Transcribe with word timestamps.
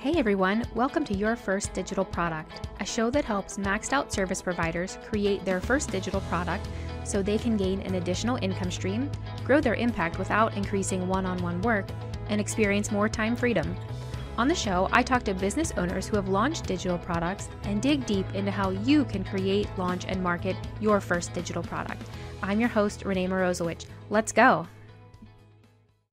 Hey 0.00 0.14
everyone, 0.16 0.64
welcome 0.76 1.04
to 1.06 1.16
Your 1.16 1.34
First 1.34 1.72
Digital 1.74 2.04
Product, 2.04 2.68
a 2.78 2.86
show 2.86 3.10
that 3.10 3.24
helps 3.24 3.58
maxed 3.58 3.92
out 3.92 4.12
service 4.12 4.40
providers 4.40 4.96
create 5.08 5.44
their 5.44 5.60
first 5.60 5.90
digital 5.90 6.20
product 6.20 6.68
so 7.02 7.20
they 7.20 7.36
can 7.36 7.56
gain 7.56 7.80
an 7.80 7.96
additional 7.96 8.38
income 8.40 8.70
stream, 8.70 9.10
grow 9.44 9.60
their 9.60 9.74
impact 9.74 10.16
without 10.16 10.56
increasing 10.56 11.08
one 11.08 11.26
on 11.26 11.42
one 11.42 11.60
work, 11.62 11.88
and 12.28 12.40
experience 12.40 12.92
more 12.92 13.08
time 13.08 13.34
freedom. 13.34 13.74
On 14.36 14.46
the 14.46 14.54
show, 14.54 14.88
I 14.92 15.02
talk 15.02 15.24
to 15.24 15.34
business 15.34 15.72
owners 15.76 16.06
who 16.06 16.14
have 16.14 16.28
launched 16.28 16.66
digital 16.66 16.96
products 16.96 17.48
and 17.64 17.82
dig 17.82 18.06
deep 18.06 18.32
into 18.36 18.52
how 18.52 18.70
you 18.70 19.04
can 19.04 19.24
create, 19.24 19.66
launch, 19.76 20.04
and 20.06 20.22
market 20.22 20.54
your 20.78 21.00
first 21.00 21.34
digital 21.34 21.64
product. 21.64 22.08
I'm 22.40 22.60
your 22.60 22.68
host, 22.68 23.04
Renee 23.04 23.26
Morozowicz. 23.26 23.86
Let's 24.10 24.30
go. 24.30 24.68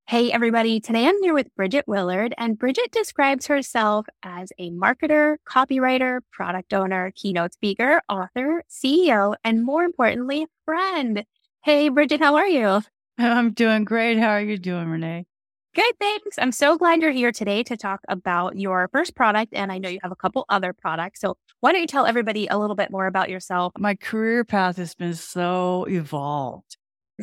Hey, 0.07 0.31
everybody. 0.31 0.79
Today 0.79 1.07
I'm 1.07 1.19
here 1.23 1.33
with 1.33 1.47
Bridget 1.55 1.85
Willard, 1.87 2.35
and 2.37 2.59
Bridget 2.59 2.91
describes 2.91 3.47
herself 3.47 4.05
as 4.21 4.53
a 4.59 4.69
marketer, 4.69 5.37
copywriter, 5.49 6.19
product 6.31 6.75
owner, 6.75 7.11
keynote 7.15 7.53
speaker, 7.53 8.03
author, 8.07 8.63
CEO, 8.69 9.33
and 9.43 9.65
more 9.65 9.83
importantly, 9.83 10.45
friend. 10.63 11.25
Hey, 11.63 11.89
Bridget, 11.89 12.19
how 12.19 12.35
are 12.35 12.45
you? 12.45 12.83
I'm 13.17 13.51
doing 13.53 13.83
great. 13.83 14.19
How 14.19 14.29
are 14.29 14.43
you 14.43 14.59
doing, 14.59 14.89
Renee? 14.89 15.25
Good, 15.73 15.95
thanks. 15.99 16.37
I'm 16.37 16.51
so 16.51 16.77
glad 16.77 17.01
you're 17.01 17.09
here 17.09 17.31
today 17.31 17.63
to 17.63 17.75
talk 17.75 18.01
about 18.07 18.59
your 18.59 18.87
first 18.93 19.15
product. 19.15 19.53
And 19.55 19.71
I 19.71 19.79
know 19.79 19.89
you 19.89 19.99
have 20.03 20.11
a 20.11 20.15
couple 20.15 20.45
other 20.49 20.71
products. 20.71 21.19
So 21.19 21.35
why 21.61 21.71
don't 21.71 21.81
you 21.81 21.87
tell 21.87 22.05
everybody 22.05 22.45
a 22.45 22.59
little 22.59 22.75
bit 22.75 22.91
more 22.91 23.07
about 23.07 23.31
yourself? 23.31 23.73
My 23.75 23.95
career 23.95 24.43
path 24.45 24.77
has 24.77 24.93
been 24.93 25.15
so 25.15 25.85
evolved. 25.85 26.77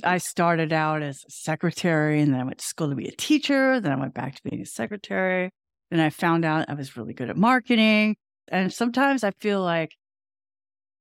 I 0.04 0.18
started 0.18 0.72
out 0.72 1.02
as 1.02 1.24
a 1.26 1.30
secretary 1.30 2.20
and 2.20 2.32
then 2.32 2.40
I 2.40 2.44
went 2.44 2.58
to 2.58 2.64
school 2.64 2.88
to 2.88 2.94
be 2.94 3.08
a 3.08 3.16
teacher. 3.16 3.80
Then 3.80 3.92
I 3.92 3.96
went 3.96 4.14
back 4.14 4.34
to 4.34 4.42
being 4.42 4.62
a 4.62 4.66
secretary. 4.66 5.50
Then 5.90 6.00
I 6.00 6.10
found 6.10 6.44
out 6.44 6.68
I 6.68 6.74
was 6.74 6.96
really 6.96 7.12
good 7.12 7.30
at 7.30 7.36
marketing. 7.36 8.16
And 8.48 8.72
sometimes 8.72 9.22
I 9.24 9.32
feel 9.40 9.62
like 9.62 9.92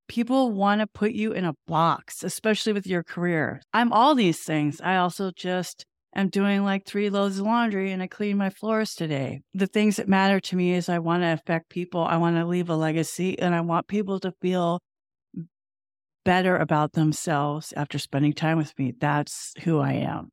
people 0.08 0.52
want 0.52 0.81
to 0.81 0.88
put 0.88 1.14
you 1.14 1.31
in 1.31 1.45
a 1.45 1.56
box, 1.67 2.23
especially 2.23 2.73
with 2.73 2.86
your 2.86 3.03
career. 3.03 3.61
I'm 3.73 3.94
all 3.94 4.14
these 4.14 4.39
things. 4.39 4.81
I 4.81 4.98
also 4.98 5.31
just 5.36 5.86
am 6.14 6.28
doing 6.28 6.66
like 6.66 6.86
three 6.86 7.09
loads 7.09 7.39
of 7.39 7.45
laundry 7.45 7.92
and 7.92 8.03
I 8.03 8.08
clean 8.08 8.38
my 8.38 8.50
floors 8.50 8.94
today. 8.94 9.42
The 9.53 9.67
things 9.67 9.95
that 9.95 10.09
matter 10.09 10.42
to 10.42 10.55
me 10.58 10.73
is 10.73 10.89
I 10.89 11.00
want 11.00 11.23
to 11.23 11.31
affect 11.31 11.70
people. 11.70 12.03
I 12.03 12.17
want 12.17 12.36
to 12.36 12.45
leave 12.45 12.70
a 12.70 12.76
legacy 12.76 13.39
and 13.39 13.55
I 13.55 13.61
want 13.61 13.88
people 13.88 14.20
to 14.20 14.33
feel 14.42 14.81
better 16.23 16.58
about 16.58 16.94
themselves 16.94 17.73
after 17.75 17.97
spending 18.00 18.33
time 18.33 18.58
with 18.58 18.77
me. 18.77 18.94
That's 19.00 19.53
who 19.64 19.80
I 19.80 19.94
am. 19.94 20.30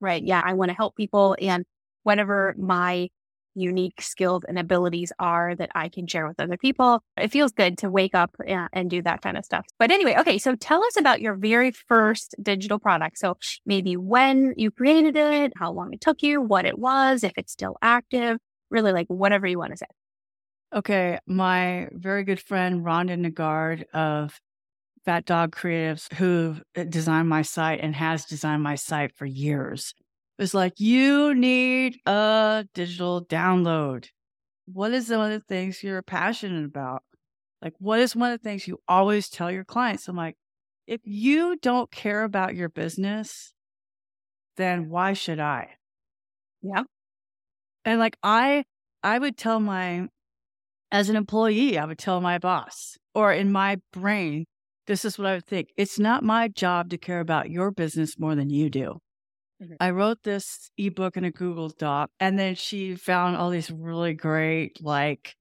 Right. 0.00 0.22
Yeah. 0.22 0.42
I 0.44 0.54
want 0.54 0.70
to 0.70 0.74
help 0.74 0.96
people 0.96 1.36
and 1.40 1.64
whatever 2.02 2.54
my 2.58 3.08
unique 3.56 4.02
skills 4.02 4.42
and 4.48 4.58
abilities 4.58 5.12
are 5.20 5.54
that 5.54 5.70
I 5.76 5.88
can 5.88 6.08
share 6.08 6.26
with 6.26 6.40
other 6.40 6.56
people. 6.56 7.00
It 7.16 7.30
feels 7.30 7.52
good 7.52 7.78
to 7.78 7.88
wake 7.88 8.14
up 8.14 8.34
and 8.44 8.90
do 8.90 9.00
that 9.02 9.22
kind 9.22 9.36
of 9.36 9.44
stuff. 9.44 9.64
But 9.78 9.92
anyway, 9.92 10.16
okay, 10.18 10.38
so 10.38 10.56
tell 10.56 10.84
us 10.84 10.96
about 10.96 11.20
your 11.20 11.36
very 11.36 11.70
first 11.70 12.34
digital 12.42 12.80
product. 12.80 13.16
So 13.18 13.36
maybe 13.64 13.96
when 13.96 14.54
you 14.56 14.72
created 14.72 15.14
it, 15.16 15.52
how 15.56 15.70
long 15.70 15.92
it 15.92 16.00
took 16.00 16.20
you, 16.20 16.40
what 16.40 16.66
it 16.66 16.80
was, 16.80 17.22
if 17.22 17.32
it's 17.36 17.52
still 17.52 17.76
active, 17.80 18.38
really 18.70 18.90
like 18.92 19.06
whatever 19.06 19.46
you 19.46 19.58
want 19.58 19.70
to 19.70 19.76
say. 19.76 19.86
Okay, 20.74 21.20
my 21.24 21.86
very 21.92 22.24
good 22.24 22.40
friend 22.40 22.84
Rhonda 22.84 23.16
Nagard 23.16 23.84
of 23.94 24.40
Fat 25.04 25.26
Dog 25.26 25.54
Creatives, 25.54 26.12
who 26.14 26.56
uh, 26.76 26.84
designed 26.84 27.28
my 27.28 27.42
site 27.42 27.80
and 27.80 27.94
has 27.94 28.24
designed 28.24 28.62
my 28.62 28.74
site 28.74 29.14
for 29.14 29.26
years, 29.26 29.94
was 30.38 30.54
like, 30.54 30.74
You 30.78 31.34
need 31.34 31.98
a 32.06 32.66
digital 32.74 33.24
download. 33.24 34.08
What 34.66 34.92
is 34.92 35.10
one 35.10 35.32
of 35.32 35.40
the 35.40 35.46
things 35.46 35.82
you're 35.82 36.02
passionate 36.02 36.64
about? 36.64 37.02
Like, 37.60 37.74
what 37.78 38.00
is 38.00 38.16
one 38.16 38.32
of 38.32 38.40
the 38.40 38.48
things 38.48 38.66
you 38.66 38.78
always 38.88 39.28
tell 39.28 39.50
your 39.50 39.64
clients? 39.64 40.08
I'm 40.08 40.16
like, 40.16 40.36
if 40.86 41.00
you 41.04 41.56
don't 41.60 41.90
care 41.90 42.24
about 42.24 42.54
your 42.54 42.68
business, 42.68 43.54
then 44.56 44.88
why 44.88 45.14
should 45.14 45.40
I? 45.40 45.70
Yeah. 46.62 46.82
And 47.84 47.98
like, 47.98 48.16
I, 48.22 48.64
I 49.02 49.18
would 49.18 49.36
tell 49.36 49.60
my, 49.60 50.08
as 50.90 51.08
an 51.08 51.16
employee, 51.16 51.78
I 51.78 51.84
would 51.84 51.98
tell 51.98 52.20
my 52.20 52.38
boss, 52.38 52.96
or 53.14 53.32
in 53.32 53.50
my 53.52 53.80
brain, 53.92 54.44
this 54.86 55.04
is 55.04 55.18
what 55.18 55.26
I 55.26 55.34
would 55.34 55.46
think. 55.46 55.70
It's 55.76 55.98
not 55.98 56.22
my 56.22 56.48
job 56.48 56.90
to 56.90 56.98
care 56.98 57.20
about 57.20 57.50
your 57.50 57.70
business 57.70 58.18
more 58.18 58.34
than 58.34 58.50
you 58.50 58.70
do. 58.70 59.00
Mm-hmm. 59.62 59.74
I 59.80 59.90
wrote 59.90 60.22
this 60.22 60.70
ebook 60.76 61.16
in 61.16 61.24
a 61.24 61.30
Google 61.30 61.68
Doc, 61.68 62.10
and 62.20 62.38
then 62.38 62.54
she 62.54 62.94
found 62.94 63.36
all 63.36 63.50
these 63.50 63.70
really 63.70 64.14
great, 64.14 64.82
like 64.82 65.36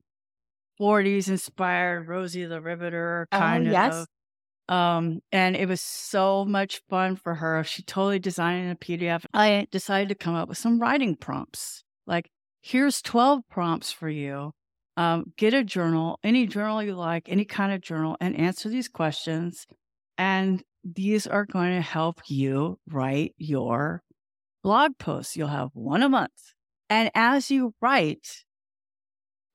40s 0.79 1.27
inspired 1.27 2.07
Rosie 2.07 2.45
the 2.45 2.61
Riveter 2.61 3.27
oh, 3.31 3.37
kind 3.37 3.67
oh, 3.67 3.71
yes. 3.71 3.93
of. 3.93 4.07
Um, 4.73 5.19
and 5.31 5.55
it 5.55 5.67
was 5.67 5.81
so 5.81 6.45
much 6.45 6.81
fun 6.89 7.17
for 7.17 7.35
her. 7.35 7.63
She 7.63 7.83
totally 7.83 8.19
designed 8.19 8.71
a 8.71 8.75
PDF. 8.75 9.25
I 9.33 9.67
decided 9.71 10.09
to 10.09 10.15
come 10.15 10.35
up 10.35 10.47
with 10.47 10.57
some 10.57 10.79
writing 10.79 11.15
prompts. 11.15 11.83
Like, 12.07 12.29
here's 12.61 13.01
12 13.01 13.41
prompts 13.49 13.91
for 13.91 14.09
you 14.09 14.53
um, 14.97 15.25
get 15.37 15.53
a 15.53 15.63
journal, 15.63 16.19
any 16.23 16.45
journal 16.45 16.83
you 16.83 16.95
like, 16.95 17.27
any 17.27 17.45
kind 17.45 17.71
of 17.71 17.81
journal, 17.81 18.17
and 18.19 18.37
answer 18.37 18.69
these 18.69 18.87
questions. 18.87 19.65
And 20.17 20.63
these 20.83 21.25
are 21.27 21.45
going 21.45 21.75
to 21.75 21.81
help 21.81 22.21
you 22.27 22.79
write 22.89 23.33
your 23.37 24.03
blog 24.63 24.97
posts. 24.97 25.35
You'll 25.35 25.47
have 25.47 25.69
one 25.73 26.03
a 26.03 26.09
month. 26.09 26.31
And 26.89 27.09
as 27.15 27.49
you 27.49 27.73
write, 27.81 28.43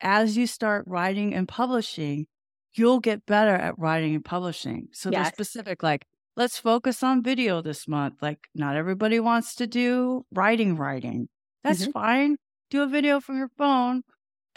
as 0.00 0.36
you 0.36 0.46
start 0.46 0.84
writing 0.86 1.34
and 1.34 1.46
publishing, 1.46 2.26
you'll 2.74 3.00
get 3.00 3.26
better 3.26 3.54
at 3.54 3.78
writing 3.78 4.14
and 4.14 4.24
publishing. 4.24 4.88
So 4.92 5.10
yes. 5.10 5.26
they're 5.26 5.32
specific, 5.32 5.82
like, 5.82 6.06
let's 6.36 6.58
focus 6.58 7.02
on 7.02 7.22
video 7.22 7.62
this 7.62 7.86
month. 7.86 8.14
Like, 8.22 8.40
not 8.54 8.76
everybody 8.76 9.20
wants 9.20 9.54
to 9.56 9.66
do 9.66 10.24
writing, 10.32 10.76
writing. 10.76 11.28
That's 11.62 11.82
mm-hmm. 11.82 11.92
fine. 11.92 12.36
Do 12.70 12.82
a 12.82 12.86
video 12.86 13.20
from 13.20 13.38
your 13.38 13.50
phone 13.56 14.02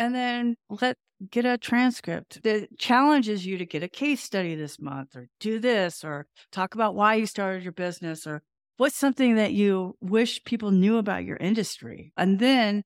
and 0.01 0.15
then 0.15 0.55
let 0.69 0.97
get 1.29 1.45
a 1.45 1.57
transcript 1.57 2.41
that 2.43 2.77
challenges 2.79 3.45
you 3.45 3.57
to 3.57 3.65
get 3.65 3.83
a 3.83 3.87
case 3.87 4.23
study 4.23 4.55
this 4.55 4.79
month 4.79 5.15
or 5.15 5.27
do 5.39 5.59
this 5.59 6.03
or 6.03 6.25
talk 6.51 6.73
about 6.73 6.95
why 6.95 7.15
you 7.15 7.25
started 7.27 7.63
your 7.63 7.71
business 7.71 8.25
or 8.25 8.41
what's 8.77 8.95
something 8.95 9.35
that 9.35 9.53
you 9.53 9.95
wish 10.01 10.43
people 10.43 10.71
knew 10.71 10.97
about 10.97 11.23
your 11.23 11.37
industry. 11.37 12.11
And 12.17 12.39
then 12.39 12.83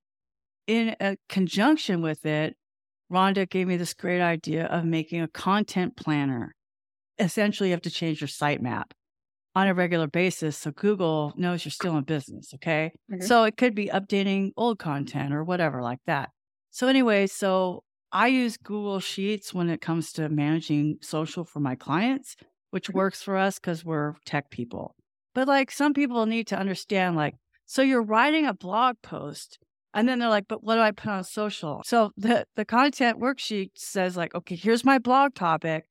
in 0.68 0.96
a 1.00 1.16
conjunction 1.30 2.02
with 2.02 2.26
it, 2.26 2.58
Rhonda 3.12 3.50
gave 3.50 3.68
me 3.68 3.78
this 3.78 3.94
great 3.94 4.22
idea 4.22 4.66
of 4.66 4.84
making 4.84 5.22
a 5.22 5.28
content 5.28 5.96
planner. 5.96 6.56
Essentially, 7.18 7.70
you 7.70 7.74
have 7.74 7.84
to 7.84 7.92
change 7.92 8.20
your 8.20 8.28
sitemap 8.28 8.92
on 9.56 9.68
a 9.68 9.74
regular 9.74 10.08
basis 10.08 10.58
so 10.58 10.72
Google 10.72 11.34
knows 11.38 11.64
you're 11.64 11.72
still 11.72 11.96
in 11.96 12.03
business. 12.03 12.53
Okay. 12.56 12.92
Mm-hmm. 13.09 13.26
So 13.26 13.46
it 13.46 13.56
could 13.56 13.74
be 13.74 13.88
updating 13.88 14.52
old 14.58 14.80
content 14.80 15.34
or 15.34 15.44
whatever 15.44 15.82
like 15.82 16.00
that. 16.08 16.32
So, 16.75 16.90
anyway, 16.90 17.28
so 17.28 17.86
I 18.12 18.28
use 18.28 18.58
Google 18.58 19.00
Sheets 19.00 19.53
when 19.53 19.69
it 19.69 19.80
comes 19.80 20.12
to 20.12 20.28
managing 20.28 20.97
social 21.00 21.46
for 21.46 21.62
my 21.62 21.75
clients, 21.75 22.36
which 22.72 22.90
works 22.90 23.22
for 23.22 23.38
us 23.38 23.59
because 23.59 23.86
we're 23.86 24.16
tech 24.25 24.50
people. 24.50 24.94
But 25.34 25.47
like 25.47 25.72
some 25.72 25.94
people 25.94 26.25
need 26.25 26.47
to 26.47 26.59
understand, 26.59 27.16
like, 27.16 27.35
so 27.66 27.81
you're 27.81 28.03
writing 28.03 28.46
a 28.46 28.53
blog 28.53 28.97
post 29.02 29.58
and 29.94 30.06
then 30.06 30.19
they're 30.19 30.28
like, 30.28 30.50
but 30.50 30.66
what 30.66 30.75
do 30.75 30.81
I 30.81 30.91
put 30.91 31.12
on 31.12 31.24
social? 31.24 31.81
So 31.85 32.12
the, 32.18 32.46
the 32.58 32.66
content 32.66 33.22
worksheet 33.22 33.69
says, 33.75 34.18
like, 34.18 34.35
okay, 34.35 34.58
here's 34.58 34.84
my 34.84 35.00
blog 35.00 35.34
topic. 35.34 35.85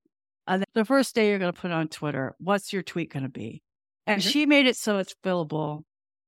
And 0.47 0.61
then 0.61 0.67
the 0.75 0.84
first 0.84 1.15
day 1.15 1.31
you're 1.31 1.39
going 1.39 1.55
to 1.55 1.59
put 1.59 1.71
on 1.71 1.89
Twitter, 1.89 2.34
what's 2.39 2.75
your 2.75 2.83
tweet 2.83 3.11
going 3.11 3.23
to 3.23 3.31
be? 3.31 3.62
And 4.06 4.21
mm-hmm. 4.21 4.28
she 4.28 4.44
made 4.44 4.67
it 4.67 4.77
so 4.77 4.99
it's 4.99 5.15
fillable 5.25 5.84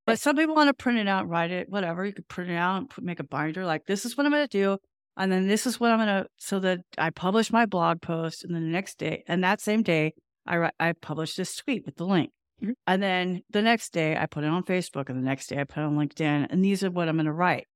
but 0.07 0.21
some 0.21 0.37
people 0.37 0.55
want 0.55 0.69
to 0.69 0.75
print 0.75 0.99
it 0.99 1.09
out, 1.09 1.29
write 1.29 1.51
it, 1.51 1.69
whatever. 1.69 2.07
You 2.07 2.13
could 2.13 2.29
print 2.29 2.51
it 2.51 2.55
out 2.55 2.79
and 2.79 2.89
put, 2.89 3.03
make 3.03 3.19
a 3.19 3.25
binder. 3.25 3.67
Like 3.67 3.87
this 3.87 4.07
is 4.07 4.17
what 4.17 4.25
I'm 4.25 4.33
going 4.33 4.47
to 4.47 4.59
do, 4.59 4.79
and 5.17 5.31
then 5.33 5.49
this 5.49 5.67
is 5.67 5.81
what 5.81 5.91
I'm 5.91 5.99
going 5.99 6.23
to. 6.23 6.27
So 6.39 6.61
that 6.61 6.81
I 6.97 7.11
publish 7.11 7.53
my 7.53 7.67
blog 7.67 8.01
post, 8.01 8.45
and 8.45 8.55
then 8.55 8.63
the 8.63 8.71
next 8.71 8.99
day, 8.99 9.25
and 9.27 9.43
that 9.43 9.61
same 9.61 9.83
day, 9.83 10.15
I 10.47 10.71
I 10.79 10.93
publish 10.93 11.35
this 11.35 11.57
tweet 11.57 11.85
with 11.85 11.97
the 11.97 12.07
link, 12.07 12.31
mm-hmm. 12.63 12.73
and 12.87 13.03
then 13.03 13.43
the 13.51 13.63
next 13.63 13.93
day 13.93 14.17
I 14.17 14.27
put 14.27 14.45
it 14.45 14.49
on 14.49 14.63
Facebook, 14.63 15.09
and 15.09 15.19
the 15.19 15.27
next 15.27 15.49
day 15.49 15.61
I 15.61 15.65
put 15.65 15.81
it 15.81 15.87
on 15.87 15.97
LinkedIn, 15.97 16.47
and 16.51 16.65
these 16.65 16.85
are 16.85 16.91
what 16.91 17.09
I'm 17.09 17.17
going 17.17 17.27
to 17.27 17.33
write. 17.33 17.67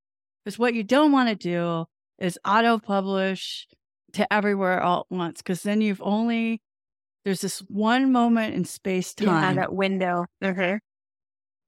Because 0.43 0.57
what 0.57 0.73
you 0.73 0.83
don't 0.83 1.11
want 1.11 1.29
to 1.29 1.35
do 1.35 1.85
is 2.17 2.39
auto 2.45 2.79
publish 2.79 3.67
to 4.13 4.31
everywhere 4.31 4.81
all 4.81 5.01
at 5.01 5.15
once, 5.15 5.39
because 5.39 5.63
then 5.63 5.81
you've 5.81 6.01
only 6.01 6.61
there's 7.25 7.41
this 7.41 7.59
one 7.67 8.13
moment 8.13 8.55
in 8.55 8.63
space 8.63 9.13
time. 9.13 9.55
Yeah, 9.55 9.61
that 9.61 9.73
window. 9.73 10.27
Okay 10.41 10.79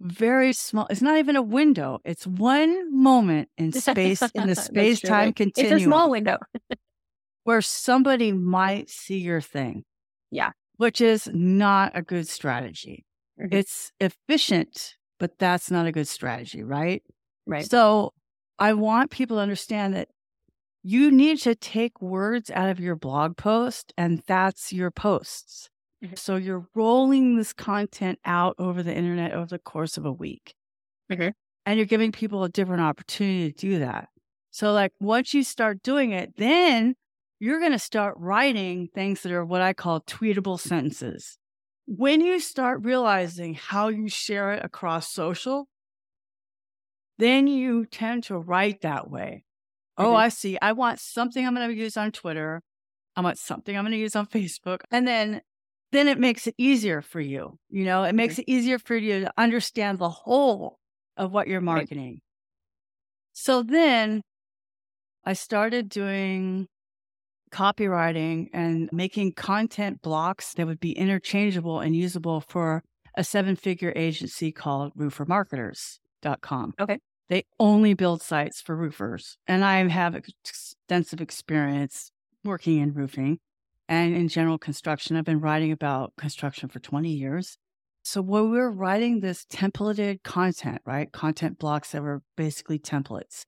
very 0.04 0.54
small. 0.54 0.86
It's 0.90 1.02
not 1.02 1.18
even 1.18 1.36
a 1.36 1.42
window. 1.42 2.00
It's 2.04 2.28
one 2.28 2.94
moment 2.94 3.50
in 3.58 3.72
space 3.72 4.22
in 4.36 4.48
the 4.48 4.56
space 4.56 5.00
time 5.00 5.34
continuum. 5.34 5.74
It's 5.74 5.82
a 5.82 5.86
small 5.86 6.12
window 6.12 6.38
where 7.44 7.62
somebody 7.62 8.32
might 8.32 8.90
see 8.90 9.18
your 9.18 9.42
thing. 9.42 9.84
Yeah, 10.30 10.52
which 10.78 11.02
is 11.02 11.30
not 11.34 11.94
a 11.96 12.02
good 12.02 12.28
strategy. 12.28 13.06
Mm-hmm. 13.40 13.56
It's 13.56 13.92
efficient, 14.00 14.96
but 15.20 15.40
that's 15.40 15.72
not 15.72 15.86
a 15.86 15.92
good 15.92 16.08
strategy, 16.08 16.64
right? 16.64 17.02
Right. 17.48 17.70
So 17.70 18.14
I 18.60 18.74
want 18.74 19.12
people 19.12 19.38
to 19.38 19.42
understand 19.42 19.94
that 19.96 20.10
you 20.84 21.12
need 21.12 21.40
to 21.40 21.56
take 21.56 22.02
words 22.02 22.52
out 22.52 22.70
of 22.70 22.80
your 22.80 22.96
blog 22.96 23.38
post, 23.38 23.94
and 23.98 24.22
that's 24.28 24.74
your 24.74 24.92
posts. 24.92 25.70
Mm-hmm. 26.04 26.16
So 26.16 26.36
you're 26.36 26.68
rolling 26.76 27.38
this 27.38 27.54
content 27.54 28.20
out 28.26 28.56
over 28.60 28.84
the 28.84 28.94
internet 28.94 29.34
over 29.34 29.48
the 29.48 29.60
course 29.60 29.98
of 29.98 30.06
a 30.06 30.12
week. 30.12 30.56
Mm-hmm. 31.12 31.30
And 31.66 31.78
you're 31.78 31.86
giving 31.86 32.12
people 32.12 32.44
a 32.44 32.50
different 32.50 32.82
opportunity 32.82 33.52
to 33.52 33.58
do 33.58 33.80
that. 33.80 34.10
So, 34.52 34.74
like, 34.74 34.92
once 35.00 35.34
you 35.34 35.44
start 35.44 35.82
doing 35.82 36.12
it, 36.12 36.36
then 36.38 36.96
you're 37.40 37.60
going 37.60 37.72
to 37.72 37.80
start 37.80 38.16
writing 38.18 38.90
things 38.94 39.22
that 39.22 39.32
are 39.32 39.46
what 39.46 39.62
I 39.62 39.74
call 39.74 40.02
tweetable 40.02 40.60
sentences. 40.60 41.38
When 41.88 42.22
you 42.22 42.40
start 42.40 42.84
realizing 42.84 43.56
how 43.56 43.88
you 43.88 44.10
share 44.10 44.54
it 44.54 44.64
across 44.64 45.12
social, 45.12 45.68
then 47.18 47.48
you 47.48 47.86
tend 47.86 48.24
to 48.26 48.38
write 48.38 48.82
that 48.82 49.10
way. 49.10 49.46
Oh, 49.98 50.08
mm-hmm. 50.08 50.16
I 50.18 50.30
see. 50.30 50.58
I 50.62 50.74
want 50.74 51.00
something 51.00 51.46
I'm 51.46 51.56
going 51.56 51.70
to 51.70 51.76
use 51.76 51.98
on 51.98 52.12
Twitter. 52.12 52.62
I 53.16 53.22
want 53.22 53.38
something 53.38 53.76
I'm 53.76 53.84
going 53.84 53.94
to 53.94 53.98
use 53.98 54.16
on 54.16 54.28
Facebook. 54.28 54.82
And 54.92 55.08
then 55.08 55.42
then 55.94 56.08
it 56.08 56.20
makes 56.20 56.48
it 56.48 56.56
easier 56.58 57.02
for 57.02 57.22
you. 57.22 57.58
You 57.70 57.86
know, 57.86 58.04
it 58.04 58.16
makes 58.16 58.40
it 58.40 58.46
easier 58.48 58.80
for 58.80 58.96
you 58.96 59.22
to 59.22 59.34
understand 59.38 60.00
the 60.00 60.10
whole 60.10 60.80
of 61.16 61.32
what 61.32 61.48
you're 61.48 61.62
marketing. 61.62 62.12
Right. 62.12 62.22
So 63.34 63.64
then 63.64 64.22
I 65.24 65.34
started 65.34 65.90
doing 65.90 66.68
copywriting 67.52 68.48
and 68.54 68.90
making 68.92 69.34
content 69.34 70.02
blocks 70.02 70.54
that 70.56 70.66
would 70.66 70.80
be 70.80 70.92
interchangeable 70.92 71.80
and 71.80 71.96
usable 71.96 72.42
for 72.42 72.84
a 73.16 73.24
seven 73.24 73.56
figure 73.56 73.94
agency 73.96 74.52
called 74.52 74.94
roofermarketers.com. 74.96 76.74
Okay. 76.80 77.00
They 77.30 77.46
only 77.60 77.94
build 77.94 78.22
sites 78.22 78.62
for 78.62 78.76
roofers. 78.76 79.38
And 79.48 79.64
I 79.64 79.88
have 79.88 80.16
extensive 80.16 81.22
experience 81.22 82.12
working 82.44 82.80
in 82.80 82.94
roofing 82.94 83.40
and 83.88 84.16
in 84.16 84.28
general 84.28 84.58
construction. 84.58 85.16
I've 85.16 85.26
been 85.26 85.40
writing 85.40 85.72
about 85.72 86.14
construction 86.18 86.70
for 86.70 86.80
20 86.80 87.10
years. 87.10 87.58
So 88.04 88.22
when 88.22 88.52
we 88.52 88.58
were 88.58 88.72
writing 88.72 89.20
this 89.20 89.46
templated 89.46 90.24
content, 90.24 90.82
right? 90.86 91.12
Content 91.12 91.58
blocks 91.58 91.92
that 91.92 92.02
were 92.02 92.22
basically 92.36 92.80
templates. 92.80 93.46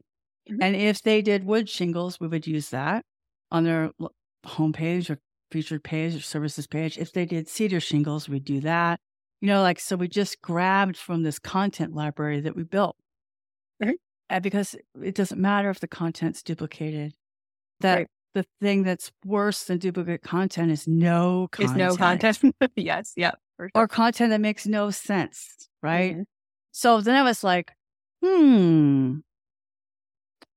Mm-hmm. 0.49 0.61
And 0.61 0.75
if 0.75 1.01
they 1.01 1.21
did 1.21 1.43
wood 1.43 1.69
shingles, 1.69 2.19
we 2.19 2.27
would 2.27 2.47
use 2.47 2.69
that 2.69 3.03
on 3.51 3.63
their 3.63 3.91
homepage 4.45 5.09
or 5.09 5.19
featured 5.51 5.83
page 5.83 6.15
or 6.15 6.21
services 6.21 6.67
page. 6.67 6.97
If 6.97 7.11
they 7.11 7.25
did 7.25 7.47
cedar 7.49 7.79
shingles, 7.79 8.29
we'd 8.29 8.45
do 8.45 8.61
that. 8.61 8.99
You 9.41 9.49
know, 9.49 9.61
like, 9.61 9.79
so 9.79 9.95
we 9.95 10.07
just 10.07 10.41
grabbed 10.41 10.97
from 10.97 11.23
this 11.23 11.39
content 11.39 11.93
library 11.93 12.39
that 12.41 12.55
we 12.55 12.63
built. 12.63 12.95
Mm-hmm. 13.83 13.93
And 14.29 14.43
because 14.43 14.75
it 15.03 15.15
doesn't 15.15 15.39
matter 15.39 15.69
if 15.69 15.79
the 15.79 15.87
content's 15.87 16.41
duplicated, 16.41 17.13
that 17.81 17.95
right. 17.95 18.07
The 18.35 18.45
thing 18.61 18.83
that's 18.83 19.11
worse 19.25 19.63
than 19.63 19.79
duplicate 19.79 20.21
content 20.21 20.71
is 20.71 20.87
no 20.87 21.47
content. 21.51 21.71
Is 21.71 21.77
no 21.77 21.95
content. 21.95 22.39
yes. 22.75 23.13
Yeah. 23.15 23.31
Sure. 23.57 23.69
Or 23.73 23.87
content 23.87 24.29
that 24.29 24.41
makes 24.41 24.67
no 24.67 24.91
sense. 24.91 25.69
Right. 25.81 26.13
Mm-hmm. 26.13 26.21
So 26.71 27.01
then 27.01 27.15
I 27.15 27.23
was 27.23 27.43
like, 27.43 27.71
hmm, 28.23 29.19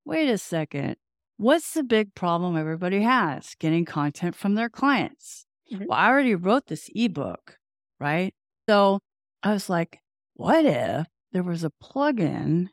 wait 0.05 0.29
a 0.29 0.37
second. 0.37 0.97
What's 1.37 1.73
the 1.73 1.85
big 1.85 2.15
problem 2.15 2.57
everybody 2.57 3.03
has 3.03 3.55
getting 3.59 3.85
content 3.85 4.35
from 4.35 4.57
their 4.57 4.69
clients? 4.69 5.47
Mm-hmm. 5.73 5.85
Well, 5.89 5.99
I 5.99 6.09
already 6.09 6.35
wrote 6.35 6.67
this 6.67 6.91
ebook, 6.95 7.57
right? 8.01 8.35
So 8.69 8.99
I 9.43 9.53
was 9.53 9.71
like, 9.71 10.01
what 10.35 10.65
if 10.65 11.07
there 11.33 11.45
was 11.45 11.63
a 11.63 11.73
plugin 11.83 12.69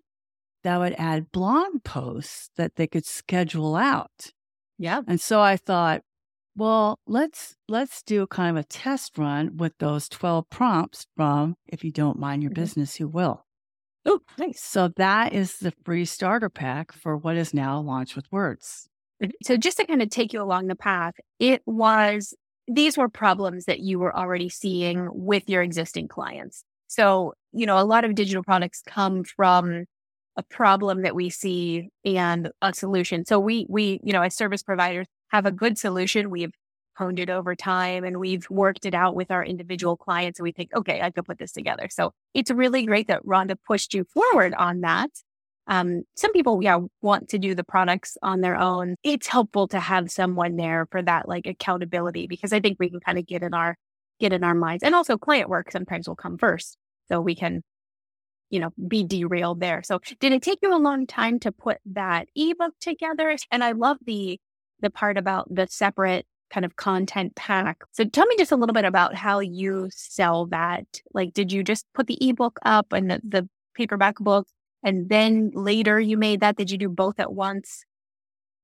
that 0.65 0.79
would 0.79 0.95
add 0.97 1.31
blog 1.31 1.83
posts 1.83 2.49
that 2.57 2.75
they 2.75 2.87
could 2.87 3.05
schedule 3.05 3.75
out. 3.75 4.31
Yeah. 4.77 5.01
And 5.07 5.19
so 5.19 5.41
I 5.41 5.57
thought, 5.57 6.01
well, 6.55 6.99
let's 7.05 7.55
let's 7.67 8.01
do 8.01 8.25
kind 8.27 8.57
of 8.57 8.63
a 8.63 8.67
test 8.67 9.17
run 9.17 9.57
with 9.57 9.73
those 9.79 10.07
12 10.07 10.49
prompts 10.49 11.05
from 11.15 11.55
if 11.67 11.83
you 11.83 11.91
don't 11.91 12.19
mind 12.19 12.43
your 12.43 12.51
mm-hmm. 12.51 12.61
business, 12.61 12.99
you 12.99 13.07
will. 13.07 13.45
Oh, 14.05 14.19
nice. 14.37 14.61
So 14.61 14.89
that 14.97 15.33
is 15.33 15.57
the 15.57 15.73
free 15.83 16.05
starter 16.05 16.49
pack 16.49 16.91
for 16.91 17.17
what 17.17 17.35
is 17.35 17.53
now 17.53 17.79
Launch 17.79 18.15
with 18.15 18.31
Words. 18.31 18.87
Mm-hmm. 19.21 19.31
So 19.43 19.57
just 19.57 19.77
to 19.77 19.85
kind 19.85 20.01
of 20.01 20.09
take 20.09 20.31
you 20.31 20.41
along 20.41 20.67
the 20.67 20.75
path, 20.75 21.15
it 21.39 21.61
was 21.65 22.33
these 22.67 22.97
were 22.97 23.09
problems 23.09 23.65
that 23.65 23.79
you 23.79 23.99
were 23.99 24.15
already 24.15 24.49
seeing 24.49 25.09
with 25.11 25.49
your 25.49 25.61
existing 25.61 26.07
clients. 26.07 26.63
So, 26.87 27.33
you 27.51 27.65
know, 27.65 27.77
a 27.77 27.83
lot 27.83 28.05
of 28.05 28.15
digital 28.15 28.43
products 28.43 28.81
come 28.85 29.23
from 29.23 29.85
a 30.37 30.43
problem 30.43 31.03
that 31.03 31.15
we 31.15 31.29
see 31.29 31.89
and 32.03 32.51
a 32.61 32.73
solution. 32.73 33.25
So 33.25 33.39
we 33.39 33.65
we 33.69 33.99
you 34.03 34.13
know 34.13 34.21
as 34.21 34.35
service 34.35 34.63
providers 34.63 35.07
have 35.29 35.45
a 35.45 35.51
good 35.51 35.77
solution. 35.77 36.29
We've 36.29 36.51
honed 36.97 37.19
it 37.19 37.29
over 37.29 37.55
time 37.55 38.03
and 38.03 38.19
we've 38.19 38.49
worked 38.49 38.85
it 38.85 38.93
out 38.93 39.15
with 39.15 39.31
our 39.31 39.43
individual 39.43 39.97
clients 39.97 40.39
and 40.39 40.45
we 40.45 40.51
think, 40.51 40.69
okay, 40.75 41.01
I 41.01 41.11
could 41.11 41.25
put 41.25 41.37
this 41.37 41.51
together. 41.51 41.87
So 41.89 42.13
it's 42.33 42.51
really 42.51 42.85
great 42.85 43.07
that 43.07 43.25
Rhonda 43.25 43.57
pushed 43.67 43.93
you 43.93 44.05
forward 44.13 44.53
on 44.53 44.81
that. 44.81 45.09
Um, 45.67 46.03
some 46.15 46.31
people, 46.31 46.61
yeah, 46.61 46.79
want 47.01 47.29
to 47.29 47.39
do 47.39 47.55
the 47.55 47.63
products 47.63 48.17
on 48.21 48.41
their 48.41 48.55
own. 48.55 48.95
It's 49.03 49.27
helpful 49.27 49.67
to 49.69 49.79
have 49.79 50.11
someone 50.11 50.57
there 50.57 50.87
for 50.91 51.01
that 51.01 51.27
like 51.27 51.47
accountability 51.47 52.27
because 52.27 52.53
I 52.53 52.59
think 52.59 52.77
we 52.79 52.89
can 52.89 52.99
kind 52.99 53.17
of 53.17 53.25
get 53.25 53.41
in 53.43 53.53
our 53.53 53.75
get 54.19 54.31
in 54.31 54.43
our 54.43 54.55
minds. 54.55 54.83
And 54.83 54.95
also 54.95 55.17
client 55.17 55.49
work 55.49 55.71
sometimes 55.71 56.07
will 56.07 56.15
come 56.15 56.37
first. 56.37 56.77
So 57.09 57.19
we 57.19 57.35
can 57.35 57.61
you 58.49 58.59
know, 58.59 58.71
be 58.87 59.03
derailed 59.03 59.59
there. 59.59 59.81
So 59.83 59.99
did 60.19 60.31
it 60.31 60.41
take 60.41 60.59
you 60.61 60.73
a 60.73 60.77
long 60.77 61.07
time 61.07 61.39
to 61.39 61.51
put 61.51 61.77
that 61.85 62.27
ebook 62.35 62.73
together? 62.79 63.35
And 63.51 63.63
I 63.63 63.71
love 63.71 63.97
the 64.05 64.39
the 64.81 64.89
part 64.89 65.17
about 65.17 65.53
the 65.53 65.67
separate 65.69 66.25
kind 66.49 66.65
of 66.65 66.75
content 66.75 67.35
pack. 67.35 67.83
So 67.91 68.05
tell 68.05 68.25
me 68.27 68.35
just 68.37 68.51
a 68.51 68.55
little 68.55 68.73
bit 68.73 68.85
about 68.85 69.15
how 69.15 69.39
you 69.39 69.89
sell 69.91 70.45
that. 70.47 70.85
Like 71.13 71.33
did 71.33 71.51
you 71.51 71.63
just 71.63 71.85
put 71.93 72.07
the 72.07 72.17
ebook 72.21 72.59
up 72.63 72.93
and 72.93 73.09
the, 73.09 73.21
the 73.27 73.49
paperback 73.75 74.17
book 74.17 74.47
and 74.83 75.09
then 75.09 75.51
later 75.53 75.99
you 75.99 76.17
made 76.17 76.41
that? 76.41 76.55
Did 76.55 76.69
you 76.69 76.77
do 76.77 76.89
both 76.89 77.19
at 77.19 77.33
once? 77.33 77.83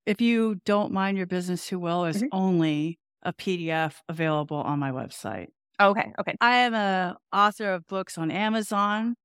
If 0.06 0.22
you 0.22 0.62
don't 0.66 0.92
mind 0.92 1.18
your 1.18 1.28
business 1.28 1.66
too 1.66 1.80
well, 1.80 2.06
is 2.06 2.18
mm-hmm. 2.18 2.28
only 2.32 3.00
a 3.24 3.34
PDF 3.34 3.96
available 4.10 4.58
on 4.58 4.80
my 4.80 4.92
website. 4.92 5.48
Okay. 5.80 6.12
Okay. 6.20 6.36
I 6.40 6.58
am 6.58 6.74
a 6.74 7.18
author 7.34 7.74
of 7.74 7.88
books 7.88 8.18
on 8.18 8.30
Amazon, 8.30 9.16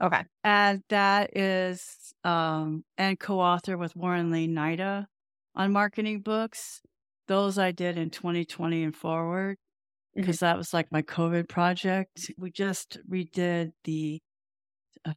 Okay. 0.00 0.22
And 0.44 0.82
that 0.90 1.36
is, 1.36 2.14
um, 2.24 2.84
and 2.96 3.18
co 3.18 3.40
author 3.40 3.76
with 3.76 3.96
Warren 3.96 4.30
Laine-Naida 4.30 5.06
on 5.54 5.72
marketing 5.72 6.20
books. 6.20 6.80
Those 7.26 7.58
I 7.58 7.72
did 7.72 7.98
in 7.98 8.10
2020 8.10 8.84
and 8.84 8.96
forward 8.96 9.58
because 10.14 10.36
mm-hmm. 10.36 10.46
that 10.46 10.56
was 10.56 10.72
like 10.72 10.90
my 10.90 11.02
COVID 11.02 11.48
project. 11.48 12.30
We 12.38 12.50
just 12.50 12.98
redid 13.10 13.72
the 13.84 14.20
uh, 15.04 15.12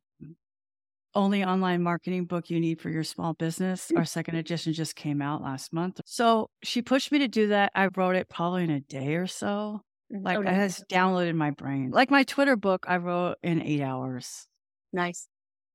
only 1.15 1.43
online 1.43 1.83
marketing 1.83 2.25
book 2.25 2.49
you 2.49 2.59
need 2.59 2.81
for 2.81 2.89
your 2.89 3.03
small 3.03 3.33
business. 3.33 3.91
Our 3.95 4.05
second 4.05 4.35
edition 4.35 4.73
just 4.73 4.95
came 4.95 5.21
out 5.21 5.41
last 5.41 5.73
month. 5.73 6.01
So 6.05 6.49
she 6.63 6.81
pushed 6.81 7.11
me 7.11 7.19
to 7.19 7.27
do 7.27 7.47
that. 7.47 7.71
I 7.75 7.89
wrote 7.95 8.15
it 8.15 8.29
probably 8.29 8.63
in 8.63 8.71
a 8.71 8.79
day 8.79 9.15
or 9.15 9.27
so. 9.27 9.81
Mm-hmm. 10.13 10.25
Like 10.25 10.37
oh, 10.37 10.41
it 10.41 10.47
has 10.47 10.83
downloaded 10.89 11.35
my 11.35 11.51
brain. 11.51 11.91
Like 11.91 12.11
my 12.11 12.23
Twitter 12.23 12.55
book, 12.55 12.85
I 12.87 12.97
wrote 12.97 13.37
in 13.41 13.61
eight 13.61 13.81
hours. 13.81 14.47
Nice. 14.93 15.27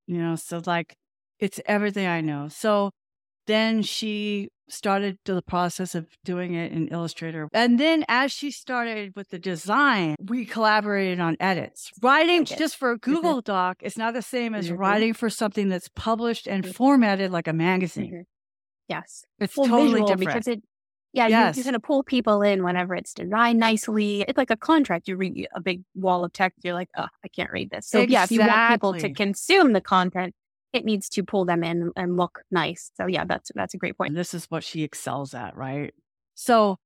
You 0.07 0.19
know, 0.19 0.37
so 0.37 0.63
like 0.65 0.95
it's 1.39 1.61
everything 1.67 2.07
I 2.07 2.21
know. 2.21 2.49
So 2.49 2.91
then 3.47 3.83
she 3.83 4.49
started 4.69 5.19
the 5.25 5.43
process 5.43 5.95
of 5.95 6.07
doing 6.25 6.55
it 6.55 6.73
in 6.73 6.89
Illustrator. 6.89 7.49
And 7.53 7.79
then 7.79 8.05
as 8.09 8.33
she 8.33 8.51
started 8.51 9.13
with 9.15 9.31
the 9.31 9.39
design, 9.39 10.17
we 10.25 10.45
collaborated 10.45 11.21
on 11.21 11.37
edits. 11.39 11.91
Writing 12.03 12.43
okay. 12.43 12.57
just 12.57 12.77
for 12.77 12.93
a 12.93 12.99
mm-hmm. 12.99 13.13
Google 13.13 13.33
mm-hmm. 13.35 13.53
Doc 13.53 13.77
is 13.83 13.97
not 13.97 14.15
the 14.15 14.23
same 14.23 14.55
as 14.55 14.67
mm-hmm. 14.67 14.77
writing 14.77 15.15
for 15.15 15.31
something 15.31 15.69
that's 15.69 15.89
published 15.95 16.49
and 16.49 16.65
mm-hmm. 16.65 16.73
formatted 16.73 17.31
like 17.31 17.47
a 17.47 17.53
magazine. 17.53 18.13
Mm-hmm. 18.13 18.23
Yes. 18.89 19.25
It's 19.39 19.57
well, 19.57 19.69
totally 19.69 20.01
different. 20.01 20.21
Because 20.21 20.49
it 20.49 20.63
yeah, 21.17 21.29
yes. 21.29 21.57
you, 21.57 21.61
you're 21.61 21.73
going 21.73 21.81
to 21.81 21.87
pull 21.87 22.03
people 22.03 22.43
in 22.43 22.63
whenever 22.63 22.95
it's 22.95 23.15
designed 23.15 23.59
nicely. 23.59 24.23
It's 24.29 24.37
like 24.37 24.51
a 24.51 24.57
contract. 24.57 25.09
You 25.09 25.17
read 25.17 25.49
a 25.55 25.61
big 25.61 25.83
wall 25.95 26.25
of 26.25 26.33
text, 26.33 26.61
you're 26.63 26.75
like, 26.75 26.91
oh, 26.97 27.07
I 27.25 27.29
can't 27.29 27.51
read 27.51 27.71
this. 27.71 27.89
So 27.89 28.01
exactly. 28.01 28.13
yeah, 28.13 28.25
if 28.25 28.31
you 28.31 28.41
want 28.41 28.73
people 28.73 28.95
to 28.95 29.13
consume 29.15 29.73
the 29.73 29.81
content, 29.81 30.35
it 30.73 30.85
needs 30.85 31.09
to 31.11 31.25
pull 31.25 31.47
them 31.47 31.65
in 31.65 31.91
and 31.97 32.17
look 32.17 32.43
nice. 32.51 32.91
So 32.97 33.07
yeah, 33.07 33.25
that's 33.25 33.51
that's 33.55 33.73
a 33.73 33.79
great 33.79 33.97
point. 33.97 34.11
And 34.11 34.19
this 34.19 34.35
is 34.35 34.45
what 34.51 34.63
she 34.63 34.83
excels 34.83 35.33
at, 35.33 35.57
right? 35.57 35.95
So 36.35 36.79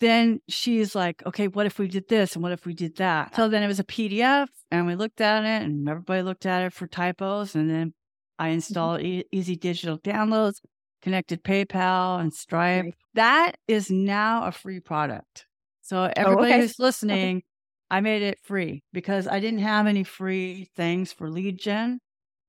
then 0.00 0.40
she's 0.48 0.94
like, 0.94 1.22
okay, 1.26 1.46
what 1.46 1.66
if 1.66 1.78
we 1.78 1.86
did 1.86 2.08
this 2.08 2.34
and 2.34 2.42
what 2.42 2.52
if 2.52 2.64
we 2.64 2.72
did 2.72 2.96
that? 2.96 3.36
So 3.36 3.48
then 3.48 3.62
it 3.62 3.66
was 3.66 3.78
a 3.78 3.84
PDF 3.84 4.48
and 4.70 4.86
we 4.86 4.94
looked 4.94 5.20
at 5.20 5.44
it 5.44 5.62
and 5.62 5.86
everybody 5.86 6.22
looked 6.22 6.46
at 6.46 6.62
it 6.62 6.72
for 6.72 6.86
typos. 6.86 7.54
And 7.54 7.68
then 7.68 7.92
I 8.38 8.48
installed 8.48 9.00
mm-hmm. 9.00 9.20
e- 9.20 9.24
easy 9.30 9.56
digital 9.56 9.98
downloads 9.98 10.60
connected 11.02 11.42
PayPal 11.42 12.20
and 12.20 12.32
Stripe. 12.32 12.84
Right. 12.84 12.94
That 13.14 13.52
is 13.68 13.90
now 13.90 14.46
a 14.46 14.52
free 14.52 14.80
product. 14.80 15.46
So 15.80 16.04
oh, 16.04 16.12
everybody 16.16 16.52
oh, 16.52 16.54
okay. 16.54 16.60
who's 16.60 16.78
listening, 16.78 17.42
I 17.90 18.00
made 18.00 18.22
it 18.22 18.38
free 18.42 18.84
because 18.92 19.26
I 19.26 19.40
didn't 19.40 19.60
have 19.60 19.86
any 19.86 20.04
free 20.04 20.68
things 20.76 21.12
for 21.12 21.28
lead 21.28 21.58
gen. 21.58 22.00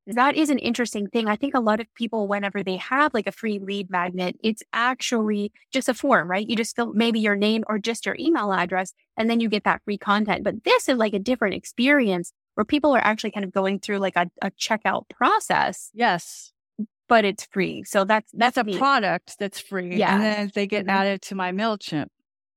That 0.08 0.36
is 0.36 0.50
an 0.50 0.58
interesting 0.58 1.08
thing. 1.08 1.28
I 1.28 1.36
think 1.36 1.54
a 1.54 1.60
lot 1.60 1.80
of 1.80 1.88
people, 1.96 2.28
whenever 2.28 2.64
they 2.64 2.78
have 2.78 3.14
like 3.14 3.28
a 3.28 3.32
free 3.32 3.60
lead 3.60 3.90
magnet, 3.90 4.36
it's 4.44 4.64
actually 4.74 5.52
just 5.72 5.90
a 5.90 5.94
form, 5.94 6.30
right? 6.30 6.48
You 6.48 6.56
just 6.56 6.76
fill 6.76 6.94
maybe 6.94 7.20
your 7.20 7.36
name 7.36 7.64
or 7.68 7.78
just 7.78 8.06
your 8.06 8.16
email 8.20 8.52
address, 8.52 8.94
and 9.16 9.30
then 9.30 9.40
you 9.40 9.48
get 9.48 9.64
that 9.64 9.82
free 9.86 10.00
content. 10.00 10.44
But 10.44 10.64
this 10.64 10.90
is 10.90 10.98
like 10.98 11.14
a 11.14 11.20
different 11.20 11.54
experience 11.54 12.34
where 12.56 12.66
people 12.66 12.96
are 12.96 13.04
actually 13.04 13.32
kind 13.32 13.46
of 13.46 13.52
going 13.52 13.80
through 13.80 14.00
like 14.00 14.16
a, 14.16 14.30
a 14.42 14.52
checkout 14.52 15.08
process. 15.10 15.92
Yes. 15.94 16.51
But 17.12 17.26
it's 17.26 17.44
free. 17.44 17.84
So 17.84 18.06
that's 18.06 18.32
that's, 18.32 18.56
that's 18.56 18.70
a 18.70 18.78
product 18.78 19.36
that's 19.38 19.60
free. 19.60 19.98
Yeah. 19.98 20.16
And 20.16 20.24
then 20.24 20.52
they 20.56 20.66
get 20.66 20.84
mm-hmm. 20.84 20.98
added 20.98 21.22
to 21.24 21.36
my 21.36 21.52
MailChimp. 21.52 22.08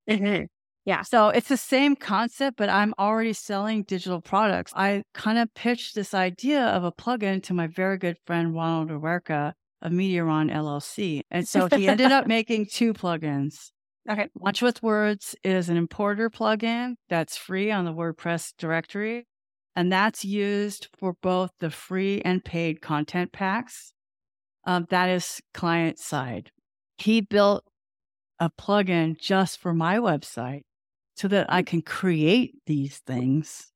Mm-hmm. 0.08 0.44
Yeah. 0.84 1.02
So 1.02 1.30
it's 1.30 1.48
the 1.48 1.56
same 1.56 1.96
concept, 1.96 2.56
but 2.56 2.68
I'm 2.68 2.94
already 2.96 3.32
selling 3.32 3.82
digital 3.82 4.20
products. 4.20 4.72
I 4.76 5.02
kind 5.12 5.38
of 5.38 5.52
pitched 5.54 5.96
this 5.96 6.14
idea 6.14 6.66
of 6.66 6.84
a 6.84 6.92
plugin 6.92 7.42
to 7.44 7.52
my 7.52 7.66
very 7.66 7.98
good 7.98 8.16
friend 8.26 8.54
Ronald 8.54 8.90
Huereca 8.90 9.54
of 9.82 9.90
MediaRon 9.90 10.52
LLC. 10.52 11.22
And 11.32 11.48
so 11.48 11.66
he 11.66 11.88
ended 11.88 12.12
up 12.12 12.26
making 12.38 12.66
two 12.66 12.94
plugins. 12.94 13.72
Okay. 14.08 14.28
Launch 14.38 14.62
with 14.62 14.84
Words 14.84 15.34
is 15.42 15.68
an 15.68 15.76
importer 15.76 16.30
plugin 16.30 16.94
that's 17.08 17.36
free 17.36 17.72
on 17.72 17.86
the 17.86 17.92
WordPress 17.92 18.52
directory. 18.56 19.26
And 19.74 19.90
that's 19.90 20.24
used 20.24 20.90
for 20.96 21.16
both 21.22 21.50
the 21.58 21.70
free 21.70 22.22
and 22.24 22.44
paid 22.44 22.80
content 22.80 23.32
packs. 23.32 23.92
Um, 24.66 24.86
that 24.90 25.08
is 25.10 25.40
client 25.52 25.98
side. 25.98 26.50
He 26.96 27.20
built 27.20 27.64
a 28.38 28.50
plugin 28.50 29.18
just 29.18 29.58
for 29.58 29.74
my 29.74 29.98
website 29.98 30.62
so 31.16 31.28
that 31.28 31.46
I 31.52 31.62
can 31.62 31.82
create 31.82 32.54
these 32.66 32.98
things. 32.98 33.72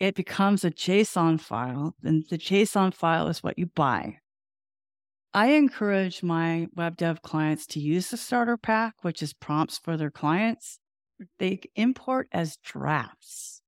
It 0.00 0.14
becomes 0.14 0.64
a 0.64 0.70
JSON 0.70 1.40
file, 1.40 1.94
and 2.04 2.24
the 2.30 2.38
JSON 2.38 2.94
file 2.94 3.28
is 3.28 3.42
what 3.42 3.58
you 3.58 3.66
buy. 3.66 4.18
I 5.34 5.48
encourage 5.52 6.22
my 6.22 6.68
web 6.74 6.96
dev 6.96 7.22
clients 7.22 7.66
to 7.68 7.80
use 7.80 8.10
the 8.10 8.16
starter 8.16 8.56
pack, 8.56 8.94
which 9.02 9.22
is 9.22 9.34
prompts 9.34 9.78
for 9.78 9.96
their 9.96 10.10
clients. 10.10 10.78
They 11.38 11.60
import 11.74 12.28
as 12.32 12.56
drafts. 12.58 13.60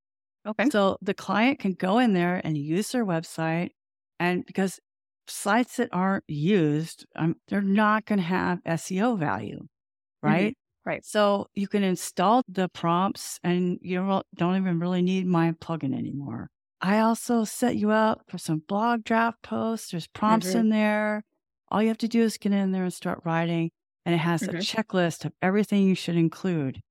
Okay. 0.45 0.69
So 0.69 0.97
the 1.01 1.13
client 1.13 1.59
can 1.59 1.73
go 1.73 1.99
in 1.99 2.13
there 2.13 2.41
and 2.43 2.57
use 2.57 2.91
their 2.91 3.05
website. 3.05 3.71
And 4.19 4.45
because 4.45 4.79
sites 5.27 5.77
that 5.77 5.89
aren't 5.91 6.23
used, 6.27 7.05
um, 7.15 7.35
they're 7.47 7.61
not 7.61 8.05
going 8.05 8.19
to 8.19 8.25
have 8.25 8.63
SEO 8.63 9.17
value, 9.17 9.59
mm-hmm. 9.59 10.27
right? 10.27 10.57
Right. 10.83 11.05
So 11.05 11.47
you 11.53 11.67
can 11.67 11.83
install 11.83 12.41
the 12.47 12.67
prompts 12.67 13.39
and 13.43 13.77
you 13.81 14.23
don't 14.35 14.57
even 14.57 14.79
really 14.79 15.03
need 15.03 15.27
my 15.27 15.51
plugin 15.51 15.95
anymore. 15.95 16.49
I 16.81 16.99
also 16.99 17.43
set 17.43 17.75
you 17.75 17.91
up 17.91 18.23
for 18.27 18.39
some 18.39 18.63
blog 18.67 19.03
draft 19.03 19.43
posts. 19.43 19.91
There's 19.91 20.07
prompts 20.07 20.49
mm-hmm. 20.49 20.59
in 20.59 20.69
there. 20.69 21.23
All 21.69 21.83
you 21.83 21.89
have 21.89 21.99
to 21.99 22.07
do 22.07 22.23
is 22.23 22.37
get 22.37 22.51
in 22.51 22.71
there 22.71 22.83
and 22.83 22.93
start 22.93 23.19
writing. 23.23 23.69
And 24.05 24.15
it 24.15 24.19
has 24.19 24.41
mm-hmm. 24.41 24.57
a 24.57 24.59
checklist 24.59 25.25
of 25.25 25.33
everything 25.43 25.83
you 25.83 25.93
should 25.93 26.15
include. 26.15 26.81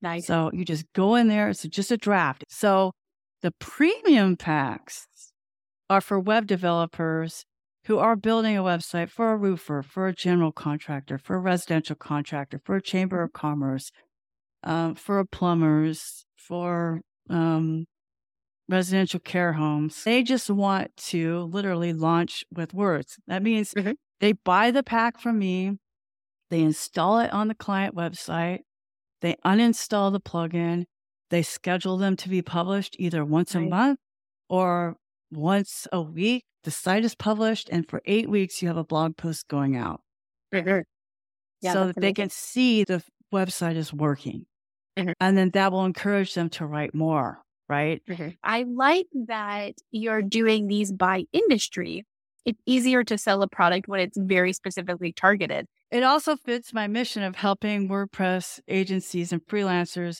Nice. 0.00 0.26
So 0.26 0.50
you 0.52 0.64
just 0.64 0.84
go 0.92 1.14
in 1.14 1.28
there. 1.28 1.48
It's 1.48 1.62
just 1.62 1.92
a 1.92 1.96
draft. 1.96 2.44
So 2.48 2.90
the 3.42 3.52
premium 3.60 4.36
packs 4.36 5.06
are 5.88 6.00
for 6.00 6.18
web 6.18 6.48
developers 6.48 7.44
who 7.86 7.98
are 7.98 8.16
building 8.16 8.56
a 8.56 8.62
website 8.62 9.10
for 9.10 9.32
a 9.32 9.36
roofer, 9.36 9.82
for 9.82 10.06
a 10.06 10.14
general 10.14 10.52
contractor, 10.52 11.18
for 11.18 11.36
a 11.36 11.40
residential 11.40 11.96
contractor, 11.96 12.60
for 12.64 12.76
a 12.76 12.82
chamber 12.82 13.22
of 13.22 13.32
commerce, 13.32 13.90
um, 14.62 14.94
for 14.94 15.24
plumbers, 15.24 16.24
for 16.36 17.00
um, 17.28 17.86
residential 18.68 19.20
care 19.20 19.54
homes. 19.54 20.04
They 20.04 20.22
just 20.22 20.48
want 20.48 20.96
to 20.96 21.40
literally 21.52 21.92
launch 21.92 22.44
with 22.52 22.72
words. 22.72 23.18
That 23.26 23.42
means 23.42 23.74
mm-hmm. 23.74 23.92
they 24.20 24.32
buy 24.32 24.70
the 24.70 24.82
pack 24.82 25.20
from 25.20 25.38
me, 25.38 25.78
they 26.50 26.60
install 26.60 27.18
it 27.18 27.32
on 27.32 27.48
the 27.48 27.54
client 27.54 27.96
website, 27.96 28.60
they 29.20 29.36
uninstall 29.44 30.12
the 30.12 30.20
plugin, 30.20 30.84
they 31.30 31.42
schedule 31.42 31.96
them 31.96 32.16
to 32.16 32.28
be 32.28 32.42
published 32.42 32.94
either 32.98 33.24
once 33.24 33.54
right. 33.54 33.64
a 33.64 33.68
month 33.68 33.98
or 34.48 34.96
once 35.32 35.86
a 35.92 36.00
week 36.00 36.44
the 36.64 36.70
site 36.70 37.04
is 37.04 37.14
published, 37.14 37.68
and 37.70 37.88
for 37.88 38.02
eight 38.06 38.28
weeks, 38.28 38.62
you 38.62 38.68
have 38.68 38.76
a 38.76 38.84
blog 38.84 39.16
post 39.16 39.48
going 39.48 39.76
out. 39.76 40.00
Mm-hmm. 40.54 40.80
Yeah, 41.60 41.72
so 41.72 41.86
that 41.88 42.00
they 42.00 42.12
can 42.12 42.30
see 42.30 42.84
the 42.84 43.02
website 43.32 43.76
is 43.76 43.92
working. 43.92 44.46
Mm-hmm. 44.96 45.12
And 45.20 45.38
then 45.38 45.50
that 45.50 45.72
will 45.72 45.84
encourage 45.84 46.34
them 46.34 46.50
to 46.50 46.66
write 46.66 46.94
more, 46.94 47.40
right? 47.68 48.02
Mm-hmm. 48.08 48.28
I 48.44 48.64
like 48.64 49.06
that 49.26 49.74
you're 49.90 50.22
doing 50.22 50.68
these 50.68 50.92
by 50.92 51.24
industry. 51.32 52.04
It's 52.44 52.60
easier 52.66 53.04
to 53.04 53.16
sell 53.16 53.42
a 53.42 53.48
product 53.48 53.88
when 53.88 54.00
it's 54.00 54.18
very 54.18 54.52
specifically 54.52 55.12
targeted. 55.12 55.66
It 55.90 56.02
also 56.02 56.36
fits 56.36 56.72
my 56.72 56.88
mission 56.88 57.22
of 57.22 57.36
helping 57.36 57.88
WordPress 57.88 58.60
agencies 58.66 59.32
and 59.32 59.44
freelancers 59.46 60.18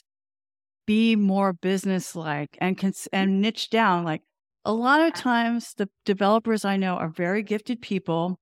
be 0.85 1.15
more 1.15 1.53
business 1.53 2.15
like 2.15 2.57
and 2.59 2.77
cons- 2.77 3.07
and 3.13 3.41
niche 3.41 3.69
down 3.69 4.03
like 4.03 4.21
a 4.65 4.73
lot 4.73 5.01
of 5.01 5.13
times 5.13 5.73
the 5.73 5.89
developers 6.05 6.65
I 6.65 6.77
know 6.77 6.95
are 6.95 7.09
very 7.09 7.43
gifted 7.43 7.81
people 7.81 8.39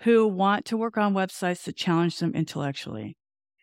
who 0.00 0.26
want 0.26 0.64
to 0.66 0.76
work 0.76 0.96
on 0.96 1.14
websites 1.14 1.64
that 1.64 1.76
challenge 1.76 2.18
them 2.18 2.34
intellectually. 2.34 3.16